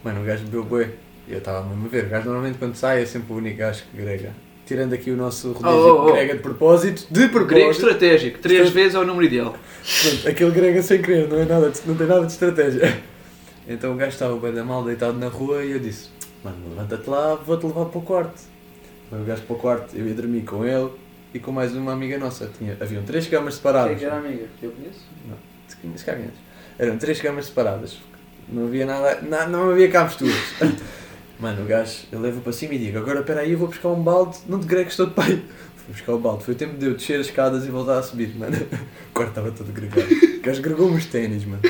Mano, 0.03 0.23
o 0.23 0.25
gajo 0.25 0.45
bebeu 0.45 0.65
bué. 0.65 0.91
E 1.29 1.33
eu 1.33 1.39
estava 1.39 1.67
mesmo 1.67 1.87
a 1.87 1.89
ver. 1.89 2.05
O 2.05 2.09
gajo 2.09 2.25
normalmente 2.27 2.59
quando 2.59 2.75
sai 2.75 3.03
é 3.03 3.07
sempre 3.07 3.33
o 3.33 3.37
único 3.37 3.59
gajo 3.59 3.83
que 3.91 3.97
grega. 4.03 4.33
Tirando 4.67 4.95
aqui 4.95 5.11
o 5.11 5.17
nosso 5.17 5.53
rodízio 5.53 5.71
Oh, 5.79 6.05
oh, 6.05 6.09
oh. 6.09 6.13
grega 6.13 6.35
de 6.35 6.41
propósito. 6.41 7.07
De 7.11 7.21
Grego 7.29 7.33
propósito. 7.47 7.71
estratégico, 7.71 8.39
três 8.39 8.71
vezes 8.71 8.95
é 8.95 8.99
o 8.99 9.05
número 9.05 9.27
ideal. 9.27 9.55
Pronto, 10.03 10.29
aquele 10.29 10.51
grega 10.53 10.83
sem 10.83 11.03
querer, 11.03 11.29
não, 11.29 11.39
é 11.39 11.45
nada 11.45 11.69
de- 11.71 11.81
não 11.87 11.95
tem 11.95 12.07
nada 12.07 12.25
de 12.25 12.33
estratégia. 12.33 12.99
Então 13.69 13.93
o 13.93 13.97
gajo 13.97 14.11
estava 14.13 14.37
bem 14.37 14.53
da 14.53 14.65
mal 14.65 14.83
deitado 14.85 15.19
na 15.19 15.29
rua 15.29 15.63
e 15.65 15.73
eu 15.73 15.79
disse: 15.79 16.09
Mano, 16.43 16.57
levanta-te 16.71 17.09
lá, 17.11 17.35
vou-te 17.35 17.67
levar 17.67 17.87
para 17.87 17.99
o 17.99 18.03
quarto. 18.03 18.41
Foi 19.11 19.21
o 19.21 19.25
gajo 19.25 19.43
para 19.43 19.57
o 19.57 19.59
quarto, 19.59 19.97
eu 19.97 20.07
ia 20.07 20.15
dormir 20.15 20.43
com 20.43 20.65
ele 20.65 20.91
e 21.35 21.39
com 21.39 21.53
mais 21.53 21.75
uma 21.75 21.93
amiga 21.93 22.17
nossa. 22.19 22.51
Tinha, 22.59 22.77
haviam 22.81 23.03
três 23.03 23.27
camas 23.27 23.55
Quem 23.59 23.71
é 23.71 23.73
separadas. 23.73 23.99
que 23.99 24.05
era 24.05 24.15
a 24.15 24.19
amiga? 24.19 24.45
Eu 24.63 24.71
conheço? 24.71 25.01
Se 25.69 25.77
conheces 25.77 26.03
cá 26.03 26.13
conheces. 26.15 26.39
Eram 26.79 26.97
três 26.99 27.21
camas 27.21 27.47
separadas. 27.47 27.99
Não 28.49 28.65
havia 28.65 28.85
nada, 28.87 29.21
na- 29.23 29.47
não 29.47 29.71
havia 29.71 29.91
cá 29.91 30.05
misturas. 30.05 30.35
Mano, 31.45 31.63
o 31.63 31.67
gajo, 31.67 32.05
eu 32.11 32.21
levo 32.21 32.41
para 32.41 32.55
cima 32.55 32.73
e 32.73 32.79
digo, 32.79 32.97
agora 32.97 33.21
espera 33.21 33.43
aí, 33.43 33.53
eu 33.53 33.59
vou 33.59 33.69
buscar 33.69 33.91
um 33.91 34.03
balde, 34.03 34.39
não 34.49 34.59
te 34.59 34.67
gregues 34.67 34.97
todo 34.97 35.11
pai. 35.13 35.43
Fui 35.77 35.93
buscar 35.93 36.15
o 36.15 36.19
balde, 36.19 36.43
foi 36.43 36.55
o 36.55 36.57
tempo 36.57 36.79
de 36.79 36.87
eu 36.87 36.95
descer 36.95 37.21
as 37.21 37.27
escadas 37.27 37.67
e 37.67 37.69
voltar 37.69 37.99
a 37.99 38.03
subir, 38.03 38.35
mano. 38.35 38.57
O 39.11 39.13
quarto 39.13 39.29
estava 39.29 39.51
todo 39.53 39.71
gregado. 39.71 40.09
O 40.39 40.41
gajo 40.41 40.63
gregou-me 40.63 40.97
os 40.97 41.05
ténis, 41.05 41.45
mano. 41.45 41.61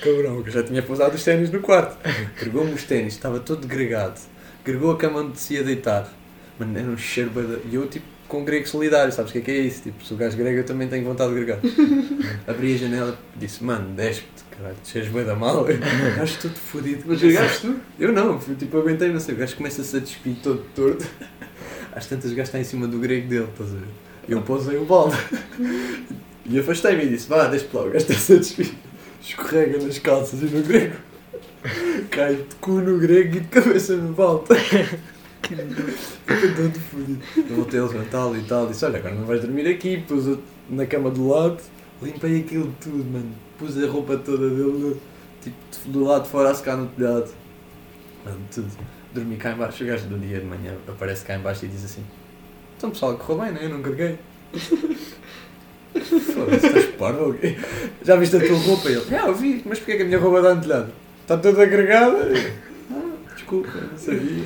Cabrão, 0.00 0.38
eu 0.38 0.48
já 0.48 0.62
tinha 0.62 0.80
pousado 0.84 1.16
os 1.16 1.24
ténis 1.24 1.50
no 1.50 1.58
quarto. 1.58 1.98
Gregou-me 2.38 2.74
os 2.74 2.84
ténis, 2.84 3.14
estava 3.14 3.40
todo 3.40 3.66
gregado. 3.66 4.20
Gregou 4.64 4.92
a 4.92 4.96
cama 4.96 5.18
onde 5.18 5.36
se 5.40 5.54
ia 5.54 5.64
deitar. 5.64 6.08
Mano, 6.56 6.78
era 6.78 6.86
um 6.86 6.96
cheiro 6.96 7.32
E 7.68 7.74
eu, 7.74 7.88
tipo, 7.88 8.06
com 8.32 8.42
grego 8.44 8.66
solidário, 8.66 9.12
sabes 9.12 9.30
o 9.30 9.32
que 9.34 9.40
é 9.40 9.42
que 9.42 9.50
é 9.50 9.58
isso? 9.58 9.82
Tipo, 9.82 10.02
se 10.02 10.14
o 10.14 10.16
gajo 10.16 10.38
grega, 10.38 10.60
eu 10.60 10.64
também 10.64 10.88
tenho 10.88 11.04
vontade 11.04 11.34
de 11.34 11.36
gregar. 11.36 11.58
Abri 12.48 12.74
a 12.74 12.78
janela 12.78 13.18
e 13.36 13.38
disse, 13.38 13.62
mano, 13.62 13.94
despe-te, 13.94 14.42
caralho, 14.56 14.74
tu 14.82 15.12
bem 15.12 15.24
da 15.26 15.36
mal. 15.36 15.66
Gajo 16.16 16.38
todo 16.40 16.54
fodido. 16.54 17.04
Mas 17.06 17.20
gregaste 17.20 17.60
tu? 17.60 17.76
Eu 18.00 18.10
não, 18.10 18.38
tipo, 18.38 18.78
aguentei, 18.78 19.12
não 19.12 19.20
sei, 19.20 19.34
o 19.34 19.38
gajo 19.38 19.54
começa-se 19.54 19.94
a 19.94 20.00
despir 20.00 20.36
todo 20.42 20.64
torto. 20.74 21.06
Às 21.94 22.06
tantas 22.06 22.32
o 22.32 22.34
gajo 22.34 22.46
está 22.46 22.58
em 22.58 22.64
cima 22.64 22.88
do 22.88 22.98
grego 22.98 23.28
dele, 23.28 23.48
estás 23.52 23.68
a 23.68 23.74
ver? 23.74 23.88
Eu 24.26 24.40
pousei 24.40 24.78
o 24.78 24.86
balde. 24.86 25.16
E 26.46 26.58
afastei-me 26.58 27.04
e 27.04 27.08
disse, 27.10 27.28
vá, 27.28 27.48
deixa 27.48 27.66
lá, 27.74 27.82
o 27.82 27.90
gajo 27.90 27.98
está-se 27.98 28.32
a 28.32 28.36
despir. 28.36 28.72
Escorrega 29.20 29.76
nas 29.78 29.98
calças 29.98 30.40
e 30.40 30.46
no 30.46 30.62
grego. 30.62 30.96
Cai 32.10 32.36
de 32.36 32.54
cu 32.62 32.72
no 32.72 32.98
grego 32.98 33.36
e 33.36 33.40
de 33.40 33.48
cabeça 33.48 33.94
no 33.94 34.14
balde. 34.14 34.46
Todo 35.42 36.80
fodido. 36.80 37.22
Eu 37.36 37.56
voltei 37.56 37.80
a 37.80 37.84
levantá-lo 37.84 38.36
e 38.36 38.42
tal, 38.42 38.66
disse, 38.66 38.84
olha, 38.84 38.98
agora 38.98 39.14
não 39.14 39.24
vais 39.24 39.40
dormir 39.40 39.66
aqui, 39.68 39.98
pus-o 40.06 40.40
na 40.70 40.86
cama 40.86 41.10
do 41.10 41.28
lado, 41.28 41.58
limpei 42.00 42.40
aquilo 42.40 42.72
tudo, 42.80 43.04
mano. 43.04 43.32
Pus 43.58 43.82
a 43.82 43.86
roupa 43.88 44.16
toda 44.16 44.48
dele, 44.48 44.96
tipo, 45.42 45.56
do 45.86 46.04
lado 46.04 46.24
de 46.24 46.30
fora 46.30 46.50
a 46.50 46.54
secar 46.54 46.76
no 46.76 46.86
telhado. 46.88 47.30
Mano, 48.24 48.40
tudo. 48.52 48.70
Dormi 49.12 49.36
cá 49.36 49.52
embaixo, 49.52 49.84
o 49.84 49.86
gajo 49.86 50.06
do 50.06 50.18
dia 50.18 50.40
de 50.40 50.46
manhã 50.46 50.74
aparece 50.88 51.24
cá 51.24 51.36
embaixo 51.36 51.64
e 51.64 51.68
diz 51.68 51.84
assim, 51.84 52.02
então 52.78 52.90
pessoal, 52.90 53.16
correu 53.16 53.44
bem, 53.44 53.52
não 53.52 53.60
é? 53.60 53.64
Eu 53.66 53.68
não 53.70 53.82
carreguei. 53.82 54.18
Foda-se, 55.92 56.66
estás 56.66 56.86
parvo 56.96 57.26
ou 57.26 57.34
quê? 57.34 57.56
Já 58.02 58.16
viste 58.16 58.36
a 58.36 58.40
tua 58.40 58.58
roupa? 58.58 58.88
E 58.88 58.94
ele, 58.94 59.14
ah, 59.14 59.26
eu 59.26 59.34
vi, 59.34 59.62
mas 59.66 59.78
porquê 59.78 59.96
que 59.96 60.02
a 60.02 60.06
minha 60.06 60.18
roupa 60.18 60.38
está 60.38 60.54
no 60.54 60.62
telhado? 60.62 60.92
Está 61.20 61.36
toda 61.36 61.62
agregada? 61.62 62.32
Desculpa, 63.52 63.86
não 63.90 63.98
sabia. 63.98 64.44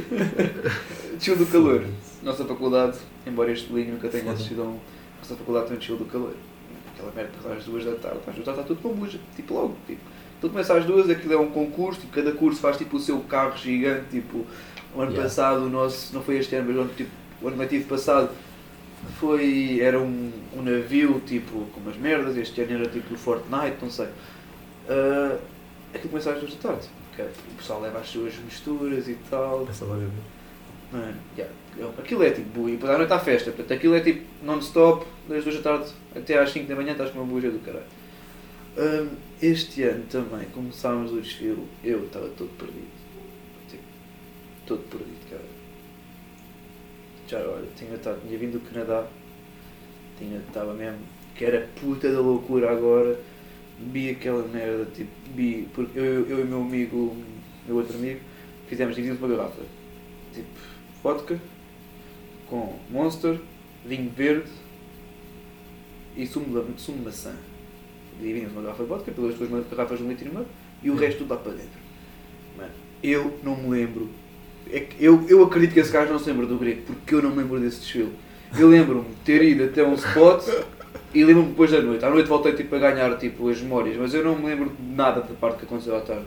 Desceu 1.15 1.37
do 1.37 1.47
calor. 1.47 1.85
Nossa 2.25 2.45
faculdade, 2.45 2.99
embora 3.25 3.53
este 3.53 3.69
bolinho 3.69 3.93
nunca 3.93 4.09
tenha 4.09 4.33
assistido 4.33 4.63
a 4.63 4.65
um. 4.65 4.79
Nossa 5.21 5.37
faculdade 5.37 5.67
também 5.67 5.79
desceu 5.79 5.97
do 5.97 6.05
calor. 6.07 6.35
Aquela 6.93 7.13
merda 7.13 7.55
às 7.57 7.65
duas 7.65 7.85
da 7.85 7.93
tarde. 7.93 8.19
Às 8.27 8.35
duas 8.35 8.47
da 8.47 8.53
tarde 8.53 8.61
está 8.63 8.75
tudo 8.75 8.83
com 8.83 8.95
buja. 8.95 9.21
Tipo 9.37 9.55
logo. 9.55 9.77
Tipo. 9.87 10.01
Tudo 10.41 10.51
começa 10.51 10.75
às 10.75 10.85
duas, 10.85 11.09
aquilo 11.09 11.33
é 11.33 11.39
um 11.39 11.51
concurso, 11.51 12.01
tipo, 12.01 12.13
cada 12.13 12.31
curso 12.33 12.61
faz 12.61 12.77
tipo 12.77 12.97
o 12.97 13.01
seu 13.01 13.21
carro 13.21 13.57
gigante. 13.57 14.07
Tipo, 14.11 14.45
o 14.95 15.01
ano 15.01 15.13
Yeah. 15.13 15.23
passado, 15.23 15.65
o 15.65 15.69
nosso, 15.71 16.13
não 16.15 16.23
foi 16.23 16.39
este 16.39 16.55
ano, 16.57 16.67
mas 16.69 16.77
o 16.77 16.81
ano, 16.81 16.91
tipo, 16.97 17.11
o 17.41 17.49
ano 17.49 17.57
letivo 17.57 17.89
passado 17.89 18.31
foi. 19.21 19.79
era 19.81 19.99
um, 20.01 20.33
um 20.55 20.63
navio 20.63 21.23
tipo 21.25 21.67
com 21.73 21.81
umas 21.81 21.97
merdas, 21.97 22.37
este 22.37 22.61
ano 22.63 22.81
era 22.81 22.89
tipo 22.89 23.15
o 23.15 23.17
Fortnite, 23.17 23.77
não 23.81 23.91
sei. 23.91 24.07
Uh, 24.89 25.39
aquilo 25.95 26.11
começa 26.11 26.33
às 26.33 26.41
duas 26.41 26.55
da 26.55 26.69
tarde. 26.69 26.89
O 27.23 27.55
pessoal 27.57 27.81
leva 27.81 27.99
as 27.99 28.09
suas 28.09 28.35
misturas 28.39 29.09
e 29.09 29.17
tal. 29.31 29.65
Passa 29.67 29.85
logo 29.85 29.97
a 29.97 30.05
ver. 30.05 30.11
Mano, 30.93 31.17
yeah. 31.37 31.53
Aquilo 31.99 32.23
é 32.23 32.31
tipo 32.31 32.49
buia, 32.61 32.75
depois 32.75 32.93
à 32.93 32.99
noite 32.99 33.13
há 33.13 33.19
festa, 33.19 33.51
portanto 33.51 33.77
aquilo 33.77 33.95
é 33.95 34.01
tipo 34.01 34.25
non-stop, 34.43 35.05
das 35.29 35.45
2 35.45 35.57
da 35.57 35.63
tarde 35.63 35.93
até 36.15 36.39
às 36.39 36.51
5 36.51 36.67
da 36.67 36.75
manhã 36.75 36.93
estás 36.93 37.11
com 37.11 37.19
uma 37.19 37.27
buja 37.27 37.51
do 37.51 37.59
caralho. 37.59 37.85
Hum, 38.79 39.09
este 39.43 39.83
ano 39.83 40.05
também 40.11 40.47
começámos 40.55 41.13
o 41.13 41.21
desfile, 41.21 41.67
eu 41.85 42.05
estava 42.05 42.29
todo 42.29 42.49
perdido. 42.57 42.87
Tipo, 43.69 43.83
todo 44.67 44.81
perdido, 44.89 45.31
cara. 45.31 45.43
Já 47.29 47.39
olha, 47.41 47.67
tinha, 47.77 47.95
estado- 47.95 48.21
tinha 48.27 48.39
vindo 48.39 48.59
do 48.59 48.71
Canadá, 48.71 49.07
tinha, 50.19 50.39
estava 50.39 50.73
mesmo, 50.73 51.01
que 51.35 51.45
era 51.45 51.69
puta 51.81 52.11
da 52.11 52.21
loucura 52.21 52.71
agora, 52.71 53.19
vi 53.79 54.11
aquela 54.11 54.47
merda, 54.47 54.87
tipo, 54.95 55.11
vi, 55.35 55.69
porque 55.75 55.99
eu, 55.99 56.27
eu 56.29 56.41
e 56.41 56.43
o 56.43 56.47
meu 56.47 56.61
amigo, 56.61 57.17
meu 57.67 57.77
outro 57.77 57.97
amigo, 57.97 58.21
fizemos, 58.69 58.95
dividimos 58.95 59.23
uma 59.23 59.37
garrafa, 59.37 59.63
tipo, 60.33 60.49
vodka, 61.03 61.41
com 62.49 62.79
Monster, 62.91 63.39
vinho 63.85 64.11
verde 64.11 64.51
e 66.17 66.27
sumo 66.27 66.47
de, 66.47 66.81
sumo 66.81 66.99
de 66.99 67.05
maçã. 67.05 67.35
Dividimos 68.21 68.53
uma 68.53 68.63
garrafa 68.63 68.83
de 68.83 68.89
vodka 68.89 69.13
pelas 69.13 69.35
duas 69.35 69.69
garrafas 69.69 69.99
de 69.99 70.05
um 70.05 70.09
litro 70.09 70.29
e 70.29 70.35
meio 70.35 70.47
e 70.83 70.91
o 70.91 70.97
resto 70.97 71.19
tudo 71.19 71.35
lá 71.35 71.37
para 71.37 71.53
dentro. 71.53 71.81
Mano, 72.57 72.73
eu 73.03 73.39
não 73.43 73.57
me 73.57 73.69
lembro. 73.69 74.09
É 74.71 74.81
que 74.81 75.03
eu, 75.05 75.25
eu 75.29 75.45
acredito 75.45 75.75
que 75.75 75.81
esse 75.81 75.93
gajo 75.93 76.13
não 76.13 76.19
se 76.19 76.29
lembra 76.29 76.47
do 76.47 76.59
grego, 76.59 76.83
porque 76.87 77.15
eu 77.15 77.23
não 77.23 77.31
me 77.31 77.37
lembro 77.37 77.61
desse 77.61 77.81
desfile. 77.81 78.13
Eu 78.59 78.69
lembro-me 78.69 79.09
de 79.09 79.17
ter 79.25 79.43
ido 79.43 79.65
até 79.65 79.85
um 79.85 79.95
spot 79.95 80.45
e 81.15 81.25
lembro-me 81.25 81.51
depois 81.51 81.71
da 81.71 81.81
noite. 81.81 82.05
À 82.05 82.11
noite 82.11 82.29
voltei 82.29 82.53
tipo, 82.53 82.75
a 82.77 82.79
ganhar 82.79 83.17
tipo, 83.19 83.49
as 83.49 83.61
memórias, 83.61 83.97
mas 83.97 84.15
eu 84.15 84.25
não 84.25 84.37
me 84.37 84.47
lembro 84.47 84.71
de 84.71 84.95
nada 84.95 85.21
da 85.21 85.35
parte 85.35 85.59
que 85.59 85.65
aconteceu 85.65 85.97
à 85.97 86.01
tarde. 86.01 86.25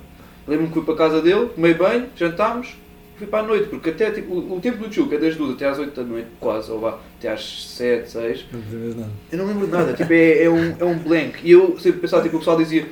Lembro-me 0.48 0.70
que 0.70 0.76
fui 0.76 0.84
para 0.84 0.94
a 0.94 0.98
casa 0.98 1.22
dele, 1.22 1.50
tomei 1.56 1.74
banho, 1.74 2.08
jantámos, 2.16 2.76
fui 3.18 3.28
para 3.28 3.44
a 3.44 3.48
noite, 3.48 3.68
porque 3.68 3.90
até 3.90 4.10
tipo, 4.10 4.34
o, 4.34 4.58
o 4.58 4.62
tempo 4.62 4.78
do 4.78 4.92
Chuca 4.92 5.16
é 5.16 5.20
das 5.20 5.36
2 5.36 5.54
até 5.54 5.68
às 5.68 5.78
8 5.78 5.94
da 5.94 6.08
noite, 6.08 6.28
quase, 6.40 6.72
ou 6.72 6.80
vá, 6.80 6.98
até 7.18 7.30
às 7.30 7.76
7, 7.76 8.10
6. 8.10 8.46
Não 8.52 8.62
percebes 8.62 8.96
nada. 8.96 9.12
Eu 9.32 9.38
não 9.38 9.46
lembro 9.46 9.66
de 9.66 9.72
nada, 9.72 9.94
tipo, 9.94 10.12
é, 10.12 10.44
é, 10.44 10.50
um, 10.50 10.76
é 10.80 10.86
um 10.86 10.98
blank. 10.98 11.40
E 11.44 11.52
eu 11.52 11.78
sempre 11.78 12.00
pensava, 12.00 12.24
tipo, 12.24 12.38
o 12.38 12.40
pessoal 12.40 12.58
dizia. 12.58 12.88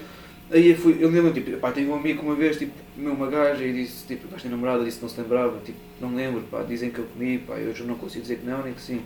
Aí 0.51 0.71
eu, 0.71 0.77
fui, 0.77 0.97
eu 0.99 1.09
lembro, 1.09 1.33
tipo, 1.33 1.51
pá, 1.57 1.71
tive 1.71 1.89
um 1.89 1.95
amigo 1.95 2.21
uma 2.21 2.35
vez, 2.35 2.57
tipo, 2.57 2.71
comeu 2.95 3.13
uma 3.13 3.27
gaja 3.27 3.63
e 3.63 3.73
disse, 3.73 4.05
tipo, 4.05 4.27
gajo 4.27 4.43
tem 4.43 4.51
namorada, 4.51 4.83
disse 4.83 4.97
que 4.97 5.03
não 5.03 5.09
se 5.09 5.19
lembrava, 5.19 5.57
tipo, 5.65 5.77
não 5.99 6.15
lembro, 6.15 6.41
pá, 6.49 6.63
dizem 6.63 6.89
que 6.89 6.99
eu 6.99 7.05
comi, 7.05 7.37
pá, 7.39 7.55
eu 7.55 7.73
não 7.85 7.95
consigo 7.95 8.21
dizer 8.21 8.37
que 8.37 8.45
não, 8.45 8.63
nem 8.63 8.73
que 8.73 8.81
sim. 8.81 9.01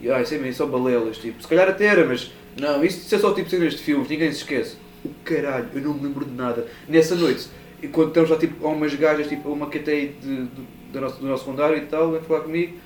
E, 0.00 0.10
ah, 0.10 0.22
isso 0.22 0.34
é 0.34 0.52
só 0.52 0.66
balelas, 0.66 1.18
tipo, 1.18 1.42
se 1.42 1.48
calhar 1.48 1.68
até 1.68 1.86
era, 1.86 2.04
mas, 2.04 2.32
não, 2.58 2.84
isso, 2.84 2.98
isso 2.98 3.14
é 3.14 3.18
só 3.18 3.32
tipo 3.32 3.50
cenas 3.50 3.74
de 3.74 3.82
filmes, 3.82 4.08
ninguém 4.08 4.30
se 4.30 4.38
esquece. 4.38 4.76
O 5.04 5.10
caralho, 5.24 5.68
eu 5.74 5.80
não 5.80 5.94
me 5.94 6.04
lembro 6.04 6.24
de 6.24 6.34
nada. 6.34 6.66
Nessa 6.88 7.14
noite, 7.14 7.48
quando 7.92 8.08
estamos 8.08 8.30
lá, 8.30 8.36
tipo, 8.36 8.66
a 8.66 8.70
umas 8.70 8.94
gajas, 8.94 9.28
tipo, 9.28 9.48
uma 9.50 9.68
que 9.68 9.78
até 9.78 9.92
aí 9.92 10.16
de, 10.20 10.44
de, 10.46 10.62
do, 10.92 11.00
nosso, 11.00 11.20
do 11.20 11.26
nosso 11.26 11.44
secundário 11.44 11.76
e 11.78 11.82
tal, 11.82 12.12
vem 12.12 12.20
falar 12.20 12.40
comigo, 12.40 12.76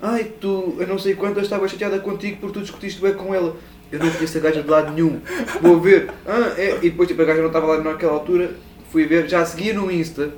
ai, 0.00 0.24
tu, 0.40 0.76
eu 0.78 0.86
não 0.86 0.98
sei 0.98 1.14
quantas, 1.14 1.44
estava 1.44 1.68
chateada 1.68 1.98
contigo 1.98 2.38
porque 2.40 2.58
tu 2.58 2.62
discutiste 2.62 3.00
bem 3.00 3.14
com 3.14 3.34
ela. 3.34 3.56
Eu 3.90 3.98
não 3.98 4.10
conheço 4.10 4.36
a 4.36 4.40
gaja 4.42 4.62
de 4.62 4.68
lado 4.68 4.92
nenhum. 4.92 5.20
Vou 5.62 5.80
ver. 5.80 6.10
Ah, 6.26 6.52
é. 6.58 6.76
E 6.82 6.90
depois 6.90 7.08
tipo, 7.08 7.22
a 7.22 7.24
gaja 7.24 7.40
não 7.40 7.46
estava 7.46 7.66
lá 7.66 7.82
naquela 7.82 8.12
altura. 8.12 8.54
Fui 8.90 9.06
ver, 9.06 9.28
já 9.28 9.44
seguia 9.46 9.72
no 9.72 9.90
Insta. 9.90 10.30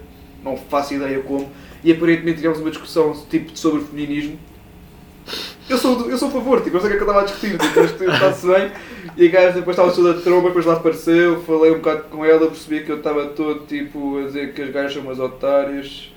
Não 0.45 0.57
faço 0.57 0.95
ideia 0.95 1.21
como. 1.21 1.51
E 1.83 1.91
aparentemente 1.91 2.37
tivemos 2.37 2.61
uma 2.61 2.71
discussão 2.71 3.13
tipo, 3.29 3.57
sobre 3.59 3.83
feminismo. 3.83 4.39
Eu 5.71 5.79
sou, 5.79 6.11
eu 6.11 6.19
sou 6.19 6.29
a 6.29 6.33
favor, 6.33 6.61
tipo, 6.63 6.77
eu 6.77 6.81
sei 6.81 6.89
o 6.89 6.91
que 6.91 6.97
é 6.97 6.99
que 6.99 7.05
eu 7.05 7.09
estava 7.09 7.21
a 7.21 7.25
discutir, 7.25 7.57
tipo, 7.57 8.11
está-se 8.11 8.47
bem. 8.47 8.73
E 9.17 9.29
a 9.29 9.31
gaja 9.31 9.53
depois 9.53 9.77
estava 9.77 9.93
toda 9.95 10.15
de 10.15 10.23
tromba, 10.23 10.49
depois 10.49 10.67
lá 10.67 10.75
apareceu, 10.75 11.43
falei 11.45 11.71
um 11.71 11.77
bocado 11.77 12.03
com 12.11 12.25
ela, 12.25 12.47
percebi 12.49 12.85
que 12.85 12.91
eu 12.91 12.99
estava 12.99 13.27
todo 13.27 13.67
tipo 13.67 14.19
a 14.19 14.23
dizer 14.25 14.53
que 14.53 14.63
as 14.63 14.71
gajas 14.71 14.95
são 14.95 15.03
umas 15.03 15.21
otárias. 15.21 16.13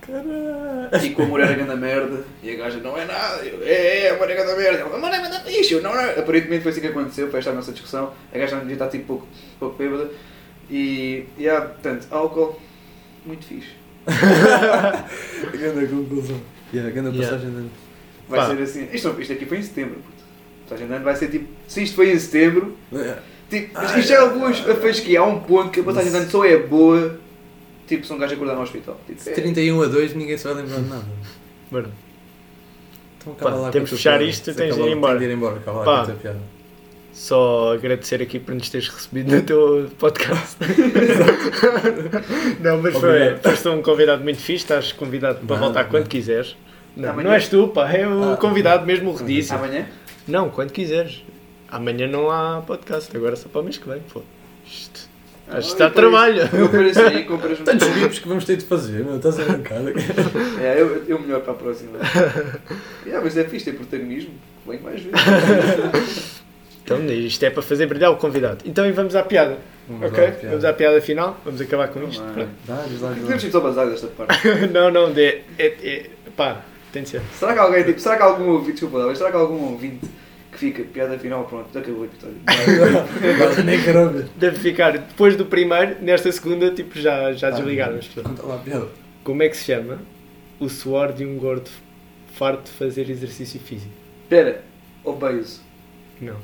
Caralho. 0.00 1.04
E 1.04 1.10
que 1.14 1.20
o 1.20 1.24
amor 1.24 1.40
era 1.40 1.52
grande 1.52 1.76
merda. 1.76 2.24
E 2.42 2.50
a 2.50 2.56
gaja 2.56 2.78
não 2.78 2.96
é 2.96 3.04
nada. 3.04 3.44
Eu, 3.44 3.62
é, 3.62 4.06
é, 4.06 4.10
amor 4.10 4.30
é 4.30 4.34
grande 4.34 4.56
merda. 4.56 4.78
Ela, 4.78 4.96
amor 4.96 5.10
é 5.12 5.18
grande 5.20 5.52
fixe. 5.52 5.74
Não, 5.80 5.94
não. 5.94 6.00
Aparentemente 6.00 6.62
foi 6.62 6.72
assim 6.72 6.80
que 6.80 6.86
aconteceu. 6.86 7.30
Foi 7.30 7.38
esta 7.38 7.50
a 7.50 7.54
nossa 7.54 7.72
discussão. 7.72 8.12
A 8.34 8.38
gaja 8.38 8.56
não 8.56 8.62
devia 8.62 8.76
estar 8.76 8.88
tipo 8.88 9.04
pouco, 9.04 9.26
pouco 9.58 9.76
bêbada. 9.76 10.10
E, 10.70 11.26
e 11.36 11.46
há, 11.48 11.60
portanto, 11.60 12.06
álcool, 12.10 12.58
muito 13.26 13.44
fixe. 13.44 13.72
Grande 15.52 15.86
conclusão. 15.88 16.40
Yeah, 16.72 16.90
grande 16.92 17.18
Yeah. 17.18 17.36
passagem 17.36 17.50
de 17.50 17.89
Vai 18.30 18.40
Pá. 18.40 18.46
ser 18.54 18.62
assim. 18.62 18.88
Isto, 18.92 19.14
isto 19.20 19.32
aqui 19.34 19.44
foi 19.44 19.58
em 19.58 19.62
setembro. 19.62 19.96
Puto. 20.68 20.76
De 20.76 20.84
ano 20.84 21.04
vai 21.04 21.16
ser 21.16 21.28
tipo. 21.28 21.46
Se 21.68 21.82
isto 21.82 21.96
foi 21.96 22.12
em 22.12 22.18
setembro. 22.18 22.76
Yeah. 22.92 23.20
Tipo, 23.50 23.82
isto 23.84 24.02
já 24.02 24.14
é 24.14 24.18
alguns 24.18 24.66
a 24.68 24.74
fasquia. 24.76 25.20
Há 25.20 25.24
um 25.24 25.40
ponto 25.40 25.70
que 25.70 25.80
a 25.80 25.82
passagem 25.82 26.10
de 26.12 26.16
ano 26.16 26.30
só 26.30 26.44
é 26.44 26.56
boa. 26.56 27.18
Tipo, 27.88 28.06
se 28.06 28.12
um 28.12 28.18
gajo 28.18 28.34
acordar 28.34 28.54
no 28.54 28.62
hospital. 28.62 28.98
Tipo, 29.06 29.28
é- 29.28 29.32
31 29.32 29.82
a 29.82 29.86
2 29.86 30.14
ninguém 30.14 30.38
se 30.38 30.44
vai 30.44 30.54
lembrar 30.54 30.76
de 30.80 30.88
nada. 30.88 31.04
Mano, 31.72 31.92
Então 33.18 33.34
Pá, 33.34 33.46
acaba 33.48 33.62
lá 33.62 33.70
temos 33.70 33.90
com 33.90 33.96
a 33.96 33.98
de 33.98 34.02
tua 34.04 34.12
fechar 34.12 34.22
isto, 34.22 34.44
Se 34.52 34.56
tens 34.56 34.74
de 34.76 34.80
ir 34.80 34.92
embora. 34.92 35.18
De 35.18 35.24
ir 35.24 35.30
embora, 35.32 35.56
acaba 35.56 35.78
lá 35.80 35.84
Pá. 35.84 36.06
com 36.06 36.12
a 36.12 36.14
piada. 36.14 36.38
só 37.12 37.74
agradecer 37.74 38.22
aqui 38.22 38.38
por 38.38 38.54
nos 38.54 38.70
teres 38.70 38.88
recebido 38.88 39.34
no 39.34 39.42
teu 39.42 39.90
podcast. 39.98 40.56
não, 42.60 42.80
mas 42.80 42.94
foi, 42.94 43.36
foste 43.42 43.68
um 43.68 43.82
convidado 43.82 44.22
muito 44.22 44.38
fixe, 44.38 44.62
estás 44.64 44.92
convidado 44.92 45.40
para 45.46 45.56
voltar 45.56 45.84
quando 45.88 46.08
quiseres. 46.08 46.56
Não, 46.96 47.10
Amanhã? 47.10 47.28
não 47.28 47.34
és 47.34 47.48
tu, 47.48 47.68
pá, 47.68 47.90
é 47.92 48.06
o 48.06 48.32
Ah, 48.32 48.36
convidado 48.36 48.84
mesmo, 48.86 49.10
o 49.10 49.14
Redício. 49.14 49.54
Amanhã? 49.54 49.86
Não, 50.26 50.50
quando 50.50 50.72
quiseres. 50.72 51.22
Amanhã 51.70 52.06
não 52.06 52.30
há 52.30 52.62
podcast, 52.66 53.16
agora 53.16 53.36
só 53.36 53.48
para 53.48 53.60
o 53.60 53.64
mês 53.64 53.78
que 53.78 53.88
vem. 53.88 54.00
Pô. 54.12 54.22
Isto, 54.66 55.08
Ah, 55.48 55.58
isto 55.60 55.72
está 55.72 55.84
eu 55.84 55.88
apareço- 55.88 55.94
trabalho. 55.94 56.48
Eu 56.52 56.66
apareço 56.66 57.00
aí 57.00 57.16
e 57.18 57.24
compras 57.24 57.60
um. 57.60 57.64
Tantos 57.64 57.88
vídeos 57.88 58.18
que 58.18 58.28
vamos 58.28 58.44
ter 58.44 58.56
de 58.56 58.64
fazer, 58.64 59.04
meu, 59.04 59.16
estás 59.16 59.38
a 59.40 59.44
brincar. 59.44 59.78
É, 60.60 60.80
eu, 60.80 61.04
eu 61.08 61.18
melhor 61.20 61.40
para 61.40 61.52
a 61.52 61.56
próxima. 61.56 61.98
é, 63.06 63.18
mas 63.22 63.36
é 63.36 63.44
fixe 63.44 63.66
ter 63.66 63.72
protagonismo. 63.76 64.30
Vem 64.66 64.78
mais 64.80 65.00
vezes. 65.00 66.40
Então, 66.84 67.04
isto 67.06 67.42
é 67.44 67.50
para 67.50 67.62
fazer 67.62 67.86
brilhar 67.86 68.10
o 68.10 68.16
convidado. 68.16 68.58
Então, 68.64 68.84
e 68.86 68.92
vamos 68.92 69.14
à 69.14 69.22
piada. 69.22 69.58
ok? 70.02 70.32
Vamos 70.48 70.64
à 70.64 70.72
piada 70.72 71.00
final. 71.00 71.40
Vamos 71.44 71.60
acabar 71.60 71.88
com 71.88 72.02
isto. 72.02 72.20
Vamos 72.20 72.36
lá. 72.36 72.44
Pronto. 72.44 72.50
Dá, 72.66 72.82
diz 72.88 73.00
lá, 73.00 73.08
diz 73.10 73.18
lá. 73.18 73.22
Podemos 73.22 73.44
ir 73.44 73.50
só 73.52 73.60
bazar 73.60 73.86
desta 73.88 74.06
parte. 74.08 74.48
não, 74.72 74.90
não, 74.90 75.12
de, 75.12 75.22
é, 75.22 75.42
é, 75.58 76.06
pá, 76.36 76.62
tem 76.92 77.02
de 77.02 77.10
ser. 77.10 77.22
Será 77.38 77.52
que 77.52 77.58
alguém, 77.58 77.84
tipo, 77.84 78.00
será 78.00 78.16
que 78.16 78.22
algum 78.22 78.50
ouvinte, 78.50 78.72
desculpa, 78.72 79.06
mas 79.06 79.18
será 79.18 79.30
que 79.30 79.36
algum 79.36 79.72
ouvinte 79.72 80.06
que 80.52 80.58
fica, 80.58 80.82
piada 80.82 81.18
final, 81.18 81.44
pronto, 81.44 81.76
acabou 81.78 82.02
o 82.02 82.04
episódio. 82.04 82.38
Agora 82.46 83.62
nem 83.62 83.78
ver. 83.78 84.28
Deve 84.36 84.58
ficar 84.58 84.92
depois 84.92 85.36
do 85.36 85.46
primeiro, 85.46 86.02
nesta 86.02 86.30
segunda, 86.32 86.70
tipo, 86.72 86.98
já, 86.98 87.32
já 87.32 87.50
desligaram 87.50 87.96
as 87.96 88.06
pessoas. 88.06 88.26
Conta 88.26 88.46
lá 88.46 88.56
a 88.56 88.58
piada. 88.58 88.88
Como 89.22 89.42
é 89.42 89.48
que 89.48 89.56
se 89.56 89.64
chama 89.64 89.98
o 90.58 90.68
suor 90.68 91.12
de 91.12 91.24
um 91.24 91.36
gordo 91.36 91.70
farto 92.34 92.64
de 92.64 92.70
fazer 92.70 93.08
exercício 93.08 93.60
físico? 93.60 93.92
Espera, 94.22 94.64
obeso. 95.04 95.62
Não. 96.20 96.36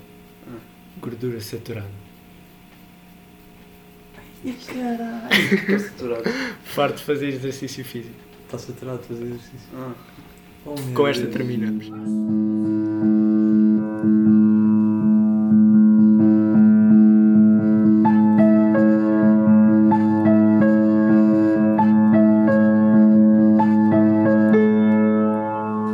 Ah. 0.49 0.59
Gordura 1.01 1.41
saturada. 1.41 2.07
Caralho. 4.67 5.81
Saturado. 5.81 6.25
Farto 6.65 6.97
de 6.99 7.03
fazer 7.03 7.29
exercício 7.29 7.85
físico. 7.85 8.15
Está 8.45 8.59
saturado 8.59 8.99
de 8.99 9.09
fazer 9.09 9.25
exercício. 9.25 9.69
Ah. 9.75 9.93
Com 10.95 11.07
esta 11.07 11.27
terminamos. 11.27 11.91